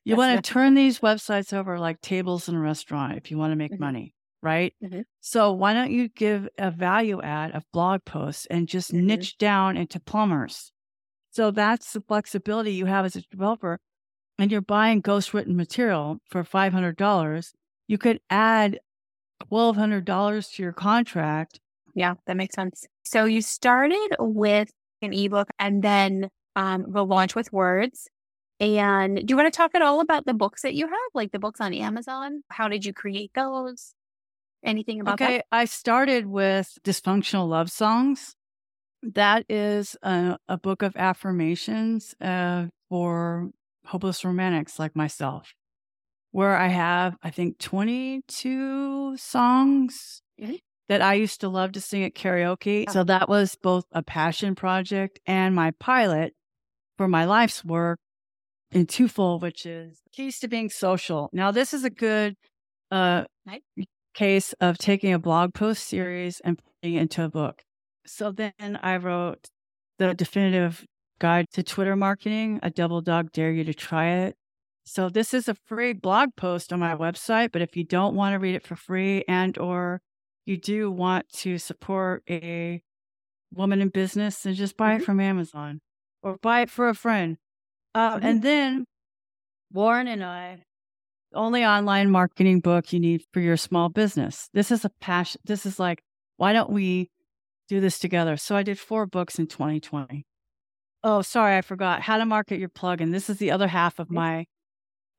You 0.04 0.16
want 0.16 0.42
to 0.44 0.52
turn 0.52 0.74
these 0.74 1.00
websites 1.00 1.52
over 1.54 1.78
like 1.80 2.00
tables 2.00 2.48
in 2.48 2.56
a 2.56 2.60
restaurant 2.60 3.18
if 3.18 3.30
you 3.30 3.38
want 3.38 3.52
to 3.52 3.58
make 3.58 3.74
mm-hmm. 3.74 3.84
money, 3.84 4.14
right? 4.42 4.74
Mm-hmm. 4.82 5.02
So 5.20 5.52
why 5.52 5.74
don't 5.74 5.92
you 5.92 6.08
give 6.08 6.48
a 6.58 6.72
value 6.72 7.22
add 7.22 7.52
of 7.52 7.64
blog 7.74 8.06
posts 8.06 8.46
and 8.50 8.70
just 8.70 8.94
mm-hmm. 8.94 9.06
niche 9.06 9.38
down 9.38 9.76
into 9.76 10.00
plumbers? 10.00 10.72
So 11.32 11.52
that's 11.52 11.92
the 11.92 12.02
flexibility 12.02 12.72
you 12.72 12.86
have 12.86 13.06
as 13.06 13.18
a 13.18 13.22
developer. 13.24 13.80
And 14.40 14.52
you're 14.52 14.62
buying 14.62 15.02
ghost 15.02 15.34
written 15.34 15.58
material 15.58 16.20
for 16.26 16.44
$500. 16.44 17.52
You 17.88 17.98
could 17.98 18.22
add 18.30 18.80
$1,200 19.52 20.56
to 20.56 20.64
your 20.64 20.74
contract. 20.74 21.60
Yeah, 21.94 22.16
that 22.26 22.38
makes 22.38 22.56
sense. 22.56 22.86
So 23.06 23.26
you 23.26 23.42
started 23.42 24.16
with 24.20 24.72
an 25.02 25.14
ebook 25.14 25.50
and 25.60 25.84
then 25.84 26.30
um, 26.56 26.86
the 26.90 27.06
launch 27.06 27.36
with 27.36 27.52
words. 27.52 28.08
And 28.60 29.18
do 29.18 29.26
you 29.32 29.36
want 29.36 29.52
to 29.52 29.56
talk 29.56 29.76
at 29.76 29.82
all 29.82 30.00
about 30.00 30.26
the 30.26 30.34
books 30.34 30.64
that 30.64 30.74
you 30.74 30.88
have, 30.88 31.12
like 31.14 31.32
the 31.32 31.40
books 31.40 31.62
on 31.62 31.74
Amazon? 31.74 32.44
How 32.50 32.68
did 32.68 32.86
you 32.86 32.94
create 32.94 33.32
those? 33.36 33.94
Anything 34.64 35.02
about 35.02 35.22
okay, 35.22 35.38
that? 35.38 35.46
I 35.52 35.66
started 35.66 36.26
with 36.26 36.78
Dysfunctional 36.84 37.48
Love 37.48 37.70
Songs. 37.70 38.36
That 39.04 39.46
is 39.48 39.96
a, 40.02 40.38
a 40.48 40.58
book 40.58 40.82
of 40.82 40.96
affirmations 40.96 42.16
uh, 42.20 42.66
for 42.90 43.52
hopeless 43.86 44.26
romantics 44.26 44.80
like 44.80 44.96
myself 44.96 45.54
where 46.38 46.56
I 46.56 46.68
have, 46.68 47.18
I 47.24 47.32
think, 47.32 47.58
22 47.58 49.18
songs 49.18 50.22
mm-hmm. 50.40 50.54
that 50.88 51.02
I 51.02 51.16
used 51.16 51.42
to 51.42 51.50
love 51.50 51.72
to 51.72 51.82
sing 51.82 52.04
at 52.04 52.14
karaoke. 52.14 52.86
Oh. 52.88 52.92
So 52.92 53.04
that 53.06 53.28
was 53.28 53.56
both 53.56 53.86
a 53.92 54.04
passion 54.04 54.54
project 54.54 55.20
and 55.26 55.56
my 55.56 55.72
pilot 55.80 56.36
for 56.96 57.08
my 57.08 57.26
life's 57.26 57.66
work 57.66 57.98
in 58.72 58.86
twofold, 58.86 59.42
which 59.42 59.66
is 59.66 60.04
keys 60.12 60.38
to 60.42 60.48
being 60.48 60.70
social. 60.70 61.32
Now, 61.34 61.50
this 61.50 61.74
is 61.74 61.84
a 61.84 61.90
good 61.90 62.36
uh, 62.92 63.24
case 64.14 64.54
of 64.62 64.78
taking 64.78 65.14
a 65.14 65.20
blog 65.20 65.56
post 65.56 65.88
series 65.88 66.40
and 66.42 66.60
putting 66.60 66.98
it 66.98 67.02
into 67.02 67.24
a 67.24 67.30
book. 67.30 67.64
So 68.06 68.32
then 68.32 68.78
I 68.84 68.98
wrote 68.98 69.48
the 69.98 70.14
definitive 70.14 70.86
guide 71.18 71.48
to 71.54 71.64
Twitter 71.64 71.96
marketing, 71.96 72.60
a 72.62 72.70
double 72.70 73.02
dog 73.02 73.32
dare 73.32 73.52
you 73.52 73.64
to 73.64 73.74
try 73.74 74.10
it. 74.10 74.36
So 74.88 75.10
this 75.10 75.34
is 75.34 75.50
a 75.50 75.54
free 75.54 75.92
blog 75.92 76.30
post 76.38 76.72
on 76.72 76.80
my 76.80 76.96
website, 76.96 77.52
but 77.52 77.62
if 77.62 77.76
you 77.76 77.84
don't 77.84 78.16
want 78.16 78.34
to 78.34 78.40
read 78.40 78.56
it 78.56 78.66
for 78.66 78.78
free 78.78 79.26
and 79.28 79.58
or 79.58 80.00
you 80.46 80.56
do 80.56 80.90
want 80.90 81.28
to 81.40 81.58
support 81.58 82.24
a 82.30 82.82
woman 83.54 83.82
in 83.82 83.90
business, 83.90 84.40
then 84.40 84.54
just 84.54 84.78
buy 84.78 84.94
mm-hmm. 84.94 85.02
it 85.02 85.06
from 85.06 85.20
Amazon 85.20 85.82
or 86.24 86.38
buy 86.38 86.62
it 86.62 86.70
for 86.70 86.88
a 86.88 86.96
friend. 86.96 87.36
Uh, 87.94 88.16
mm-hmm. 88.16 88.26
And 88.26 88.42
then 88.42 88.86
Warren 89.74 90.08
and 90.08 90.24
I, 90.24 90.64
only 91.34 91.66
online 91.66 92.10
marketing 92.10 92.62
book 92.62 92.94
you 92.94 93.02
need 93.02 93.24
for 93.34 93.42
your 93.42 93.58
small 93.58 93.90
business. 93.90 94.48
This 94.54 94.72
is 94.72 94.86
a 94.86 94.90
passion. 95.02 95.42
This 95.44 95.66
is 95.66 95.80
like, 95.80 96.02
why 96.38 96.54
don't 96.54 96.70
we 96.70 97.12
do 97.68 97.82
this 97.82 98.00
together? 98.00 98.38
So 98.38 98.56
I 98.56 98.64
did 98.64 98.80
four 98.80 99.06
books 99.06 99.38
in 99.38 99.48
2020. 99.48 100.26
Oh, 101.04 101.22
sorry, 101.22 101.58
I 101.58 101.62
forgot 101.62 102.04
how 102.04 102.18
to 102.18 102.26
market 102.26 102.58
your 102.58 102.70
plugin. 102.70 103.12
This 103.12 103.30
is 103.30 103.38
the 103.38 103.52
other 103.52 103.68
half 103.68 104.00
of 104.00 104.10
my 104.10 104.46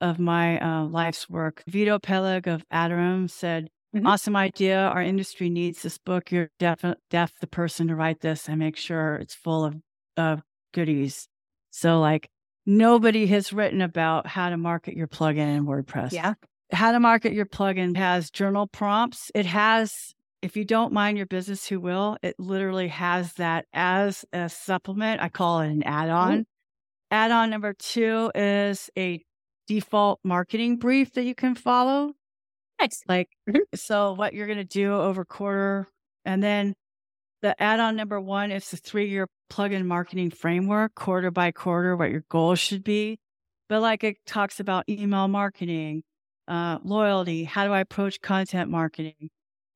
of 0.01 0.19
my 0.19 0.59
uh, 0.61 0.85
life's 0.85 1.29
work. 1.29 1.63
Vito 1.67 1.99
Peleg 1.99 2.47
of 2.47 2.65
Atarim 2.73 3.31
said, 3.31 3.71
mm-hmm. 3.95 4.07
Awesome 4.07 4.37
idea. 4.37 4.79
Our 4.79 5.03
industry 5.03 5.51
needs 5.51 5.83
this 5.83 5.99
book. 5.99 6.31
You're 6.31 6.51
def 6.59 6.83
the 6.83 7.47
person 7.51 7.89
to 7.89 7.97
write 7.97 8.21
this 8.21 8.49
and 8.49 8.59
make 8.59 8.77
sure 8.77 9.17
it's 9.17 9.35
full 9.35 9.65
of, 9.65 9.77
of 10.17 10.43
goodies. 10.73 11.29
So, 11.71 12.01
like, 12.01 12.29
nobody 12.67 13.27
has 13.27 13.53
written 13.53 13.81
about 13.81 14.27
how 14.27 14.51
to 14.51 14.57
market 14.57 14.95
your 14.95 15.09
plugin 15.09 15.57
in 15.57 15.67
WordPress. 15.67 16.13
Yeah. 16.13 16.35
How 16.71 16.93
to 16.93 17.01
market 17.01 17.33
your 17.33 17.47
plugin 17.47 17.97
has 17.97 18.31
journal 18.31 18.67
prompts. 18.67 19.31
It 19.35 19.47
has 19.47 20.15
if 20.43 20.57
you 20.57 20.65
don't 20.65 20.93
mind 20.93 21.17
your 21.17 21.27
business, 21.27 21.67
who 21.67 21.81
will? 21.81 22.17
It 22.23 22.37
literally 22.39 22.89
has 22.89 23.33
that 23.35 23.67
as 23.73 24.25
a 24.33 24.49
supplement. 24.49 25.21
I 25.21 25.29
call 25.29 25.61
it 25.61 25.69
an 25.69 25.83
add 25.83 26.11
on. 26.11 26.47
Add 27.11 27.31
on 27.31 27.51
number 27.51 27.73
two 27.73 28.31
is 28.35 28.91
a 28.97 29.25
default 29.69 30.21
marketing 30.25 30.79
brief 30.79 31.13
that 31.15 31.25
you 31.25 31.37
can 31.37 31.57
follow. 31.57 32.15
Nice. 32.81 33.05
Like, 33.09 33.31
Mhm. 33.49 33.63
so 33.75 34.13
what 34.15 34.35
you're 34.35 34.47
going 34.47 34.59
to 34.59 34.65
do 34.65 34.93
over 34.95 35.25
quarter. 35.25 35.89
And 36.25 36.43
then 36.43 36.75
the 37.43 37.61
add 37.63 37.81
on 37.81 37.97
number 37.97 38.21
one 38.21 38.51
is 38.53 38.71
the 38.71 38.77
three 38.79 39.09
year 39.11 39.29
plug 39.51 39.73
in 39.73 39.87
marketing 39.87 40.31
framework, 40.31 40.95
quarter 40.95 41.31
by 41.31 41.53
quarter, 41.53 41.97
what 41.97 42.11
your 42.11 42.25
goals 42.31 42.59
should 42.61 42.85
be. 42.85 43.19
But 43.69 43.83
like 43.83 44.05
it 44.05 44.19
talks 44.27 44.61
about 44.61 44.89
email 44.89 45.29
marketing, 45.29 46.05
uh, 46.49 46.79
loyalty, 46.85 47.45
how 47.45 47.67
do 47.67 47.73
I 47.73 47.81
approach 47.81 48.21
content 48.23 48.71
marketing? 48.71 49.31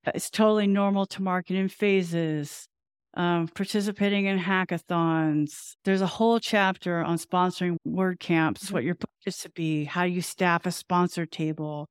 It's 0.06 0.30
totally 0.30 0.66
normal 0.66 1.06
to 1.06 1.22
market 1.22 1.56
in 1.56 1.68
phases. 1.68 2.68
Um, 3.14 3.48
participating 3.48 4.24
in 4.26 4.38
hackathons. 4.38 5.74
There's 5.84 6.00
a 6.00 6.06
whole 6.06 6.40
chapter 6.40 7.02
on 7.04 7.18
sponsoring 7.18 7.76
WordCamps, 7.86 8.72
what 8.72 8.84
your 8.84 8.94
budget 8.94 9.34
should 9.38 9.54
be, 9.54 9.84
how 9.84 10.04
you 10.04 10.22
staff 10.22 10.64
a 10.64 10.72
sponsor 10.72 11.26
table, 11.26 11.88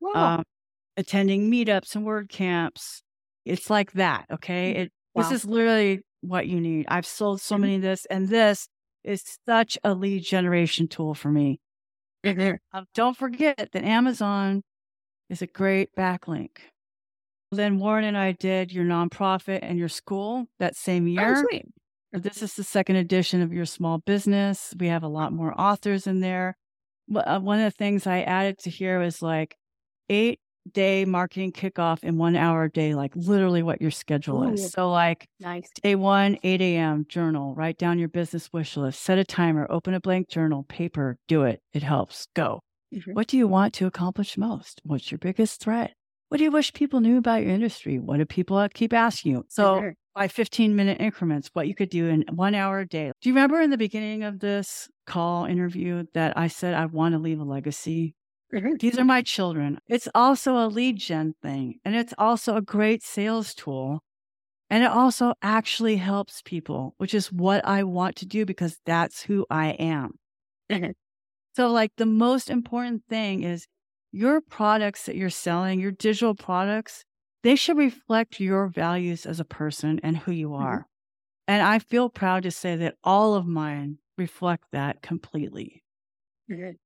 Wow. 0.00 0.38
um, 0.38 0.42
attending 0.96 1.50
meetups 1.50 1.96
and 1.96 2.06
WordCamps. 2.06 3.00
It's 3.44 3.70
like 3.70 3.92
that. 3.92 4.26
Okay. 4.30 4.72
It, 4.72 4.92
Wow. 5.14 5.22
This 5.24 5.32
is 5.32 5.44
literally 5.44 6.00
what 6.22 6.46
you 6.48 6.60
need. 6.60 6.86
I've 6.88 7.06
sold 7.06 7.40
so 7.42 7.56
Mhm. 7.56 7.60
many 7.60 7.76
of 7.76 7.82
this, 7.82 8.06
and 8.06 8.28
this 8.28 8.68
is 9.04 9.22
such 9.46 9.78
a 9.84 9.94
lead 9.94 10.22
generation 10.24 10.88
tool 10.88 11.14
for 11.14 11.30
me. 11.30 11.60
Mhm. 12.24 12.58
Um, 12.72 12.86
don't 12.94 13.16
forget 13.16 13.70
that 13.72 13.84
Amazon 13.84 14.62
is 15.28 15.42
a 15.42 15.46
great 15.46 15.94
backlink. 15.96 16.58
Then 17.52 17.78
Warren 17.78 18.04
and 18.04 18.16
I 18.16 18.32
did 18.32 18.72
your 18.72 18.84
nonprofit 18.84 19.60
and 19.62 19.78
your 19.78 19.88
school 19.90 20.46
that 20.58 20.74
same 20.74 21.04
Oh, 21.06 21.10
year. 21.12 21.46
sweet. 21.50 21.66
This 22.12 22.42
is 22.42 22.54
the 22.54 22.64
second 22.64 22.96
edition 22.96 23.42
of 23.42 23.52
your 23.52 23.66
small 23.66 23.98
business. 23.98 24.74
We 24.78 24.88
have 24.88 25.02
a 25.02 25.08
lot 25.08 25.32
more 25.32 25.58
authors 25.60 26.06
in 26.06 26.20
there. 26.20 26.56
Uh, 27.14 27.40
One 27.40 27.58
of 27.60 27.64
the 27.64 27.76
things 27.76 28.06
I 28.06 28.22
added 28.22 28.58
to 28.60 28.70
here 28.70 28.98
was 29.00 29.22
like 29.22 29.56
eight 30.08 30.40
day 30.70 31.04
marketing 31.04 31.52
kickoff 31.52 32.04
in 32.04 32.16
one 32.18 32.36
hour 32.36 32.64
a 32.64 32.70
day, 32.70 32.94
like 32.94 33.14
literally 33.16 33.62
what 33.62 33.82
your 33.82 33.90
schedule 33.90 34.44
Ooh. 34.44 34.54
is. 34.54 34.72
So, 34.72 34.90
like 34.90 35.26
Nice. 35.40 35.70
day 35.82 35.94
one, 35.94 36.38
8 36.42 36.60
a.m., 36.62 37.04
journal, 37.08 37.54
write 37.54 37.78
down 37.78 37.98
your 37.98 38.08
business 38.08 38.50
wish 38.52 38.76
list, 38.76 39.02
set 39.02 39.18
a 39.18 39.24
timer, 39.24 39.66
open 39.68 39.92
a 39.94 40.00
blank 40.00 40.28
journal, 40.28 40.64
paper, 40.64 41.18
do 41.28 41.42
it. 41.42 41.60
It 41.74 41.82
helps. 41.82 42.28
Go. 42.34 42.60
Mhm. 42.94 43.14
What 43.14 43.26
do 43.26 43.36
you 43.36 43.48
want 43.48 43.74
to 43.74 43.86
accomplish 43.86 44.38
most? 44.38 44.80
What's 44.84 45.10
your 45.10 45.18
biggest 45.18 45.60
threat? 45.60 45.94
What 46.32 46.38
do 46.38 46.44
you 46.44 46.50
wish 46.50 46.72
people 46.72 47.00
knew 47.02 47.18
about 47.18 47.42
your 47.42 47.50
industry? 47.50 47.98
What 47.98 48.16
do 48.16 48.24
people 48.24 48.66
keep 48.72 48.94
asking 48.94 49.32
you? 49.32 49.44
So, 49.50 49.82
Mhm. 49.82 49.94
by 50.14 50.28
15 50.28 50.74
minute 50.74 50.98
increments, 50.98 51.50
what 51.52 51.68
you 51.68 51.74
could 51.74 51.90
do 51.90 52.06
in 52.08 52.24
one 52.32 52.54
hour 52.54 52.78
a 52.80 52.86
day. 52.88 53.12
Do 53.20 53.28
you 53.28 53.34
remember 53.34 53.60
in 53.60 53.68
the 53.68 53.76
beginning 53.76 54.22
of 54.22 54.38
this 54.40 54.88
call 55.06 55.44
interview 55.44 56.06
that 56.14 56.34
I 56.38 56.48
said 56.48 56.72
I 56.72 56.86
want 56.86 57.12
to 57.12 57.18
leave 57.18 57.38
a 57.38 57.44
legacy? 57.44 58.14
Mhm. 58.52 58.80
These 58.80 58.98
are 58.98 59.04
my 59.04 59.20
children. 59.20 59.78
It's 59.88 60.08
also 60.14 60.56
a 60.56 60.68
lead 60.68 60.96
gen 60.96 61.34
thing, 61.42 61.80
and 61.84 61.94
it's 61.94 62.14
also 62.16 62.56
a 62.56 62.62
great 62.62 63.02
sales 63.02 63.54
tool. 63.54 64.00
And 64.70 64.84
it 64.84 64.90
also 64.90 65.34
actually 65.42 65.96
helps 65.96 66.42
people, 66.42 66.94
which 66.98 67.14
is 67.14 67.30
what 67.32 67.64
I 67.66 67.84
want 67.84 68.16
to 68.16 68.26
do 68.26 68.46
because 68.46 68.80
that's 68.86 69.22
who 69.22 69.46
I 69.50 69.72
am. 69.72 70.18
Mhm. 70.70 70.92
So, 71.54 71.70
like, 71.70 71.92
the 71.96 72.06
most 72.06 72.50
important 72.50 73.04
thing 73.08 73.42
is 73.42 73.66
your 74.12 74.40
products 74.40 75.06
that 75.06 75.16
you're 75.16 75.30
selling, 75.30 75.80
your 75.80 75.92
digital 75.92 76.34
products, 76.34 77.04
they 77.42 77.56
should 77.56 77.76
reflect 77.78 78.40
your 78.40 78.68
values 78.68 79.26
as 79.26 79.40
a 79.40 79.44
person 79.44 80.00
and 80.02 80.16
who 80.18 80.32
you 80.32 80.54
are. 80.54 80.86
And 81.48 81.62
I 81.62 81.78
feel 81.80 82.10
proud 82.10 82.44
to 82.44 82.50
say 82.52 82.76
that 82.76 82.96
all 83.04 83.34
of 83.34 83.46
mine 83.46 83.98
reflect 84.18 84.66
that 84.72 85.02
completely. 85.02 85.84
Mhm. 86.50 86.76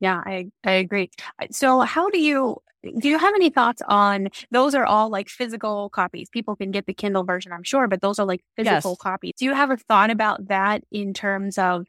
Yeah, 0.00 0.22
I 0.26 0.50
I 0.64 0.72
agree. 0.72 1.10
Uh, 1.42 1.46
So 1.52 1.80
how 1.82 2.10
do 2.10 2.20
you 2.20 2.58
do 3.00 3.08
you 3.08 3.18
have 3.18 3.34
any 3.34 3.50
thoughts 3.50 3.82
on 3.88 4.28
those 4.52 4.74
are 4.74 4.86
all 4.86 5.10
like 5.10 5.28
physical 5.28 5.90
copies. 5.90 6.30
People 6.30 6.56
can 6.56 6.70
get 6.72 6.86
the 6.86 6.94
Kindle 6.94 7.24
version, 7.24 7.52
I'm 7.52 7.64
sure, 7.64 7.88
but 7.88 8.02
those 8.02 8.18
are 8.20 8.26
like 8.26 8.42
physical 8.56 8.96
Yes. 8.96 8.98
copies. 8.98 9.32
Do 9.38 9.46
you 9.46 9.54
have 9.54 9.70
a 9.70 9.76
thought 9.78 10.10
about 10.10 10.48
that 10.48 10.84
in 10.92 11.14
terms 11.14 11.58
of 11.58 11.86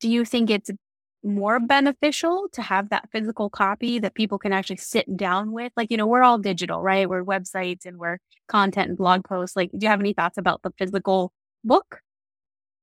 do 0.00 0.10
you 0.10 0.24
think 0.24 0.50
it's 0.50 0.70
more 1.24 1.60
beneficial 1.60 2.48
to 2.52 2.62
have 2.62 2.88
that 2.90 3.08
physical 3.12 3.48
copy 3.50 3.98
that 3.98 4.14
people 4.14 4.38
can 4.38 4.52
actually 4.52 4.76
sit 4.76 5.16
down 5.16 5.52
with? 5.52 5.72
Like, 5.76 5.90
you 5.90 5.96
know, 5.96 6.06
we're 6.06 6.22
all 6.22 6.38
digital, 6.38 6.82
right? 6.82 7.08
We're 7.08 7.24
websites 7.24 7.86
and 7.86 7.98
we're 7.98 8.18
content 8.48 8.88
and 8.88 8.98
blog 8.98 9.24
posts. 9.24 9.56
Like, 9.56 9.70
do 9.72 9.78
you 9.84 9.88
have 9.88 10.00
any 10.00 10.12
thoughts 10.12 10.38
about 10.38 10.62
the 10.62 10.72
physical 10.78 11.32
book? 11.64 12.00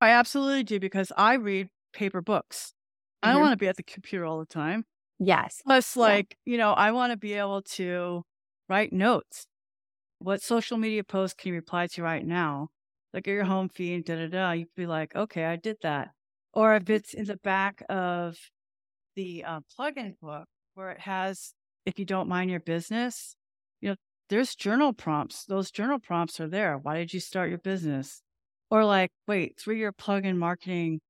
I 0.02 0.10
absolutely 0.12 0.64
do 0.64 0.80
because 0.80 1.12
I 1.18 1.34
read 1.36 1.70
paper 1.94 2.22
books. 2.22 2.74
I 3.22 3.34
don't 3.34 3.42
want 3.42 3.52
to 3.52 3.58
be 3.58 3.68
at 3.68 3.76
the 3.76 3.84
computer 3.84 4.26
all 4.26 4.40
the 4.40 4.46
time. 4.46 4.86
Yes. 5.20 5.62
Plus, 5.66 5.96
Yeah. 5.98 6.02
like, 6.04 6.38
you 6.46 6.58
know, 6.58 6.72
I 6.72 6.92
want 6.92 7.12
to 7.12 7.18
be 7.18 7.34
able 7.34 7.62
to 7.64 8.24
write 8.70 8.94
notes. 8.94 9.46
What 10.20 10.42
social 10.42 10.78
media 10.78 11.04
post 11.04 11.38
can 11.38 11.50
you 11.50 11.56
reply 11.56 11.88
to 11.88 12.04
right 12.04 12.26
now? 12.26 12.70
Look 13.14 13.28
at 13.28 13.32
your 13.32 13.44
home 13.44 13.70
feed, 13.70 14.06
da 14.06 14.16
da 14.16 14.28
da. 14.28 14.52
You'd 14.52 14.68
be 14.76 14.86
like, 14.86 15.16
okay, 15.16 15.46
I 15.46 15.56
did 15.58 15.78
that. 15.82 16.10
Or 16.54 16.76
if 16.76 16.90
it's 16.90 17.14
in 17.14 17.26
the 17.26 17.38
back 17.38 17.84
of 17.90 18.38
the 19.16 19.44
uh, 19.44 19.60
plugin 19.78 20.20
book 20.20 20.48
where 20.74 20.92
it 20.92 21.00
has, 21.02 21.54
if 21.86 22.00
you 22.00 22.06
don't 22.06 22.28
mind 22.30 22.50
your 22.50 22.60
business, 22.60 23.36
you 23.82 23.90
know, 23.90 23.96
there's 24.30 24.56
journal 24.56 24.94
prompts. 24.94 25.46
Those 25.46 25.72
journal 25.72 26.00
prompts 26.00 26.40
are 26.40 26.48
there. 26.48 26.78
Why 26.78 26.98
did 26.98 27.14
you 27.14 27.20
start 27.20 27.50
your 27.50 27.58
business? 27.60 28.22
Or 28.72 28.86
like, 28.86 29.12
wait, 29.28 29.60
through 29.60 29.76
your 29.76 29.92
plugin 29.94 30.38
marketing 30.38 31.02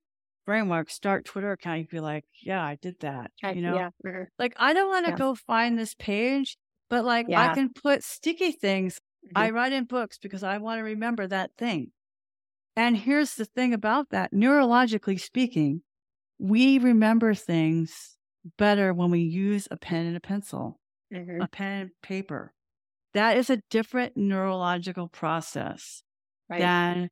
framework, 0.46 0.90
start 0.90 1.26
Twitter 1.26 1.52
account. 1.52 1.80
You'd 1.80 1.90
be 1.90 2.00
like, 2.00 2.24
yeah, 2.42 2.64
I 2.64 2.76
did 2.82 3.00
that. 3.02 3.32
I- 3.44 3.52
You 3.52 3.62
know, 3.62 3.76
yeah. 4.04 4.24
like 4.40 4.54
I 4.58 4.74
don't 4.74 4.88
want 4.90 5.06
to 5.06 5.12
Yeah. 5.12 5.18
go 5.18 5.36
find 5.36 5.78
this 5.78 5.94
page, 5.96 6.58
but 6.90 7.04
like 7.06 7.28
Yeah. 7.30 7.52
I 7.52 7.54
can 7.54 7.72
put 7.74 8.04
sticky 8.04 8.52
things. 8.54 9.00
Mhm. 9.26 9.32
I 9.36 9.50
write 9.52 9.74
in 9.74 9.84
books 9.84 10.18
because 10.18 10.44
I 10.44 10.58
want 10.60 10.80
to 10.80 10.84
remember 10.84 11.28
that 11.28 11.52
thing. 11.58 11.92
And 12.80 12.96
here's 12.98 13.36
the 13.36 13.44
thing 13.46 13.74
about 13.74 14.10
that 14.12 14.32
neurologically 14.32 15.20
speaking, 15.20 15.84
we 16.40 16.80
remember 16.80 17.34
things 17.36 18.18
better 18.58 18.94
when 18.94 19.12
we 19.12 19.22
use 19.22 19.68
a 19.72 19.78
pen 19.78 20.06
and 20.08 20.18
a 20.18 20.22
pencil, 20.22 20.80
Mhm. 21.12 21.42
a 21.42 21.48
pen 21.48 21.82
and 21.84 21.92
paper. 22.04 22.54
That 23.14 23.38
is 23.38 23.50
a 23.50 23.62
different 23.70 24.18
neurological 24.18 25.10
process 25.10 26.04
Right. 26.50 26.74
than 26.80 27.10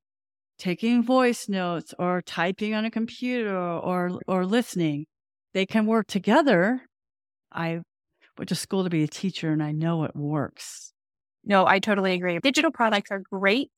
taking 0.60 1.03
voice 1.03 1.49
notes 1.49 1.93
or 1.99 2.21
typing 2.23 2.73
on 2.75 2.86
a 2.86 2.91
computer 2.91 3.58
or 3.58 4.19
or 4.27 4.45
listening. 4.45 5.08
They 5.53 5.65
can 5.67 5.86
work 5.88 6.08
together. 6.08 6.88
I 7.51 7.82
went 8.38 8.49
to 8.49 8.56
school 8.56 8.84
to 8.86 8.91
be 8.91 9.03
a 9.03 9.08
teacher 9.10 9.51
and 9.51 9.63
I 9.63 9.73
know 9.73 10.03
it 10.06 10.15
works. 10.15 10.93
No, 11.43 11.65
I 11.65 11.80
totally 11.80 12.13
agree. 12.13 12.39
Digital 12.39 12.71
products 12.71 13.12
are 13.12 13.19
great, 13.19 13.71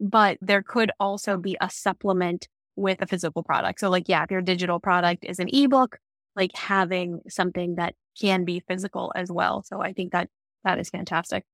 but 0.00 0.38
there 0.40 0.62
could 0.62 0.90
also 1.00 1.36
be 1.36 1.56
a 1.60 1.70
supplement 1.70 2.48
with 2.76 3.00
a 3.02 3.06
physical 3.06 3.42
product. 3.42 3.80
So, 3.80 3.90
like, 3.90 4.08
yeah, 4.08 4.24
if 4.24 4.30
your 4.30 4.42
digital 4.42 4.80
product 4.80 5.24
is 5.24 5.38
an 5.38 5.48
ebook, 5.52 5.98
like 6.36 6.54
having 6.56 7.20
something 7.28 7.76
that 7.76 7.94
can 8.20 8.44
be 8.44 8.60
physical 8.68 9.12
as 9.14 9.30
well. 9.30 9.62
So, 9.62 9.80
I 9.82 9.92
think 9.92 10.12
that 10.12 10.28
that 10.64 10.78
is 10.78 10.90
fantastic. 10.90 11.44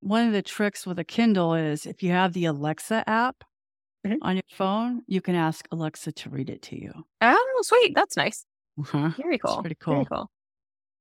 One 0.00 0.26
of 0.26 0.32
the 0.32 0.42
tricks 0.42 0.84
with 0.86 0.98
a 0.98 1.04
Kindle 1.04 1.54
is 1.54 1.86
if 1.86 2.02
you 2.02 2.10
have 2.10 2.32
the 2.32 2.46
Alexa 2.46 3.08
app 3.08 3.44
Mhm. 4.04 4.18
on 4.22 4.34
your 4.36 4.42
phone, 4.50 5.02
you 5.06 5.20
can 5.20 5.36
ask 5.36 5.68
Alexa 5.70 6.10
to 6.12 6.30
read 6.30 6.50
it 6.50 6.62
to 6.62 6.76
you. 6.80 6.92
Oh, 7.20 7.60
sweet. 7.62 7.94
That's 7.94 8.16
nice. 8.16 8.44
Uh-huh. 8.80 9.10
Very 9.16 9.38
cool. 9.38 9.60
pretty 9.60 9.76
Very 9.86 10.04
cool. 10.04 10.16
cool. 10.16 10.30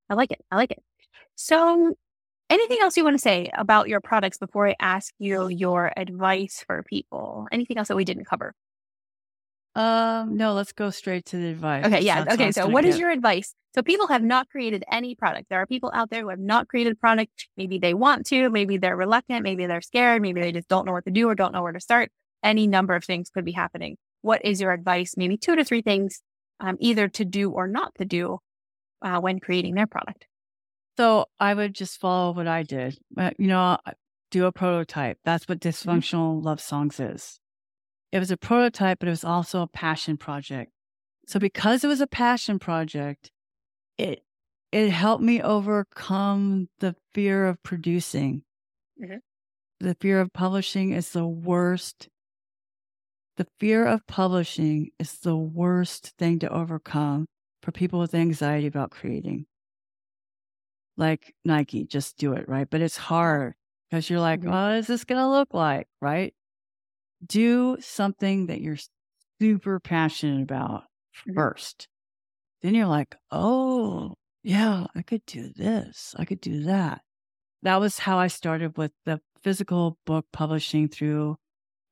I 0.10 0.13
like 0.13 0.32
it. 0.32 0.41
I 0.51 0.56
like 0.58 0.71
it. 0.71 0.84
So, 1.36 1.95
anything 2.52 2.78
else 2.82 2.98
you 2.98 3.04
want 3.04 3.16
to 3.16 3.22
say 3.22 3.50
about 3.54 3.88
your 3.88 4.02
products 4.02 4.38
before 4.38 4.68
I 4.68 4.76
ask 4.80 5.14
you 5.18 5.48
your 5.48 5.92
advice 5.98 6.64
for 6.68 6.84
people? 6.84 7.48
Anything 7.52 7.78
else 7.78 7.88
that 7.88 7.96
we 7.96 8.06
didn't 8.06 8.26
cover? 8.26 8.54
Um, 9.74 10.36
no, 10.36 10.54
let's 10.54 10.74
go 10.74 10.90
straight 10.90 11.26
to 11.28 11.38
the 11.38 11.48
advice. 11.48 11.86
Okay, 11.86 12.02
yeah. 12.02 12.26
Okay, 12.30 12.52
so 12.52 12.68
what 12.68 12.84
is 12.84 13.00
your 13.00 13.10
advice? 13.10 13.56
So 13.74 13.82
people 13.82 14.08
have 14.08 14.22
not 14.22 14.50
created 14.50 14.84
any 14.92 15.16
product. 15.16 15.48
There 15.50 15.62
are 15.62 15.66
people 15.66 15.92
out 15.94 16.10
there 16.10 16.24
who 16.24 16.30
have 16.30 16.40
not 16.40 16.68
created 16.68 16.92
a 16.94 16.96
product. 16.98 17.48
Maybe 17.56 17.80
they 17.80 17.94
want 17.94 18.26
to, 18.28 18.50
maybe 18.50 18.78
they're 18.78 18.98
reluctant, 18.98 19.44
maybe 19.44 19.66
they're 19.66 19.82
scared, 19.82 20.22
maybe 20.22 20.42
they 20.42 20.52
just 20.52 20.68
don't 20.68 20.86
know 20.86 20.92
what 20.92 21.06
to 21.06 21.12
do 21.12 21.30
or 21.30 21.36
don't 21.36 21.54
know 21.54 21.64
where 21.64 21.72
to 21.72 21.80
start. 21.80 22.12
Any 22.44 22.68
number 22.68 22.96
of 22.96 23.06
things 23.06 23.30
could 23.30 23.46
be 23.46 23.54
happening. 23.54 23.96
What 24.22 24.44
is 24.44 24.60
your 24.60 24.74
advice? 24.74 25.14
Maybe 25.16 25.38
two 25.38 25.56
to 25.56 25.64
three 25.64 25.82
things, 25.82 26.22
um, 26.60 26.76
either 26.82 27.08
to 27.08 27.24
do 27.24 27.52
or 27.52 27.68
not 27.68 27.96
to 27.96 28.04
do 28.04 28.40
uh, 29.02 29.22
when 29.22 29.40
creating 29.40 29.76
their 29.76 29.88
product. 29.88 30.26
So 30.97 31.25
I 31.39 31.54
would 31.54 31.73
just 31.73 31.99
follow 31.99 32.32
what 32.34 32.47
I 32.47 32.63
did. 32.63 32.97
Uh, 33.17 33.32
You 33.38 33.47
know, 33.47 33.77
do 34.30 34.45
a 34.45 34.51
prototype. 34.51 35.19
That's 35.25 35.47
what 35.47 35.60
dysfunctional 35.60 36.43
love 36.43 36.62
songs 36.62 36.99
is. 36.99 37.39
It 38.12 38.19
was 38.19 38.32
a 38.32 38.38
prototype, 38.38 38.99
but 38.99 39.08
it 39.08 39.12
was 39.12 39.23
also 39.23 39.62
a 39.62 39.67
passion 39.67 40.17
project. 40.17 40.71
So 41.27 41.39
because 41.39 41.84
it 41.84 41.88
was 41.88 42.01
a 42.01 42.08
passion 42.08 42.60
project, 42.60 43.32
it 43.97 44.23
it 44.71 44.89
helped 44.91 45.23
me 45.23 45.41
overcome 45.41 46.69
the 46.80 46.95
fear 47.13 47.47
of 47.47 47.62
producing. 47.63 48.43
Mhm. 49.01 49.21
the 49.80 49.95
fear 49.95 50.21
of 50.21 50.32
publishing 50.34 50.91
is 50.91 51.12
the 51.12 51.27
worst. 51.27 52.10
The 53.36 53.47
fear 53.60 53.86
of 53.86 54.08
publishing 54.08 54.91
is 54.97 55.19
the 55.19 55.36
worst 55.36 56.10
thing 56.17 56.39
to 56.39 56.49
overcome 56.49 57.27
for 57.62 57.71
people 57.73 57.99
with 57.99 58.13
anxiety 58.15 58.67
about 58.67 58.91
creating. 58.91 59.47
Like 61.02 61.36
Nike, 61.46 61.86
just 61.86 62.18
do 62.18 62.34
it, 62.34 62.48
right? 62.48 62.70
But 62.70 62.82
it's 62.82 62.98
hard 62.98 63.56
because 63.90 64.10
you're 64.10 64.22
like, 64.22 64.42
Mhm. 64.42 64.52
what 64.52 64.78
is 64.78 64.88
this 64.88 65.04
going 65.06 65.20
to 65.22 65.28
look 65.30 65.54
like, 65.54 65.90
right? 66.02 66.34
Do 67.26 67.78
something 67.82 68.48
that 68.48 68.62
you're 68.62 68.78
super 69.42 69.80
passionate 69.80 70.44
about 70.44 70.86
Mhm. 71.28 71.36
first. 71.36 71.88
Then 72.62 72.76
you're 72.76 72.88
like, 72.88 73.16
oh, 73.32 74.16
yeah, 74.44 74.88
I 74.96 75.04
could 75.04 75.26
do 75.26 75.50
this. 75.54 76.16
I 76.20 76.26
could 76.26 76.42
do 76.42 76.64
that. 76.66 77.04
That 77.64 77.78
was 77.80 78.00
how 78.00 78.20
I 78.20 78.28
started 78.28 78.78
with 78.78 78.94
the 79.06 79.22
physical 79.44 79.98
book 80.06 80.28
publishing 80.34 80.90
through 80.90 81.38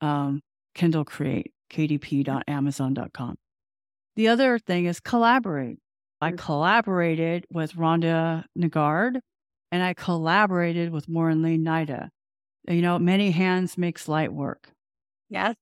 um, 0.02 0.42
Kindle 0.76 1.06
Create, 1.06 1.54
kdp.amazon.com. 1.72 3.38
The 4.16 4.28
other 4.30 4.60
thing 4.60 4.86
is 4.86 5.00
collaborate. 5.00 5.80
I 6.22 6.32
collaborated 6.32 7.46
with 7.50 7.74
Rhonda 7.74 8.44
Nagard 8.58 9.20
and 9.72 9.84
I 9.84 9.94
collaborated 9.94 10.92
with 10.92 11.08
Warren 11.08 11.42
Laine-Naida. 11.42 12.10
You 12.68 12.82
know, 12.82 13.00
many 13.00 13.32
hands 13.32 13.78
makes 13.78 14.08
light 14.08 14.34
work. 14.34 14.70
Yes. 15.30 15.56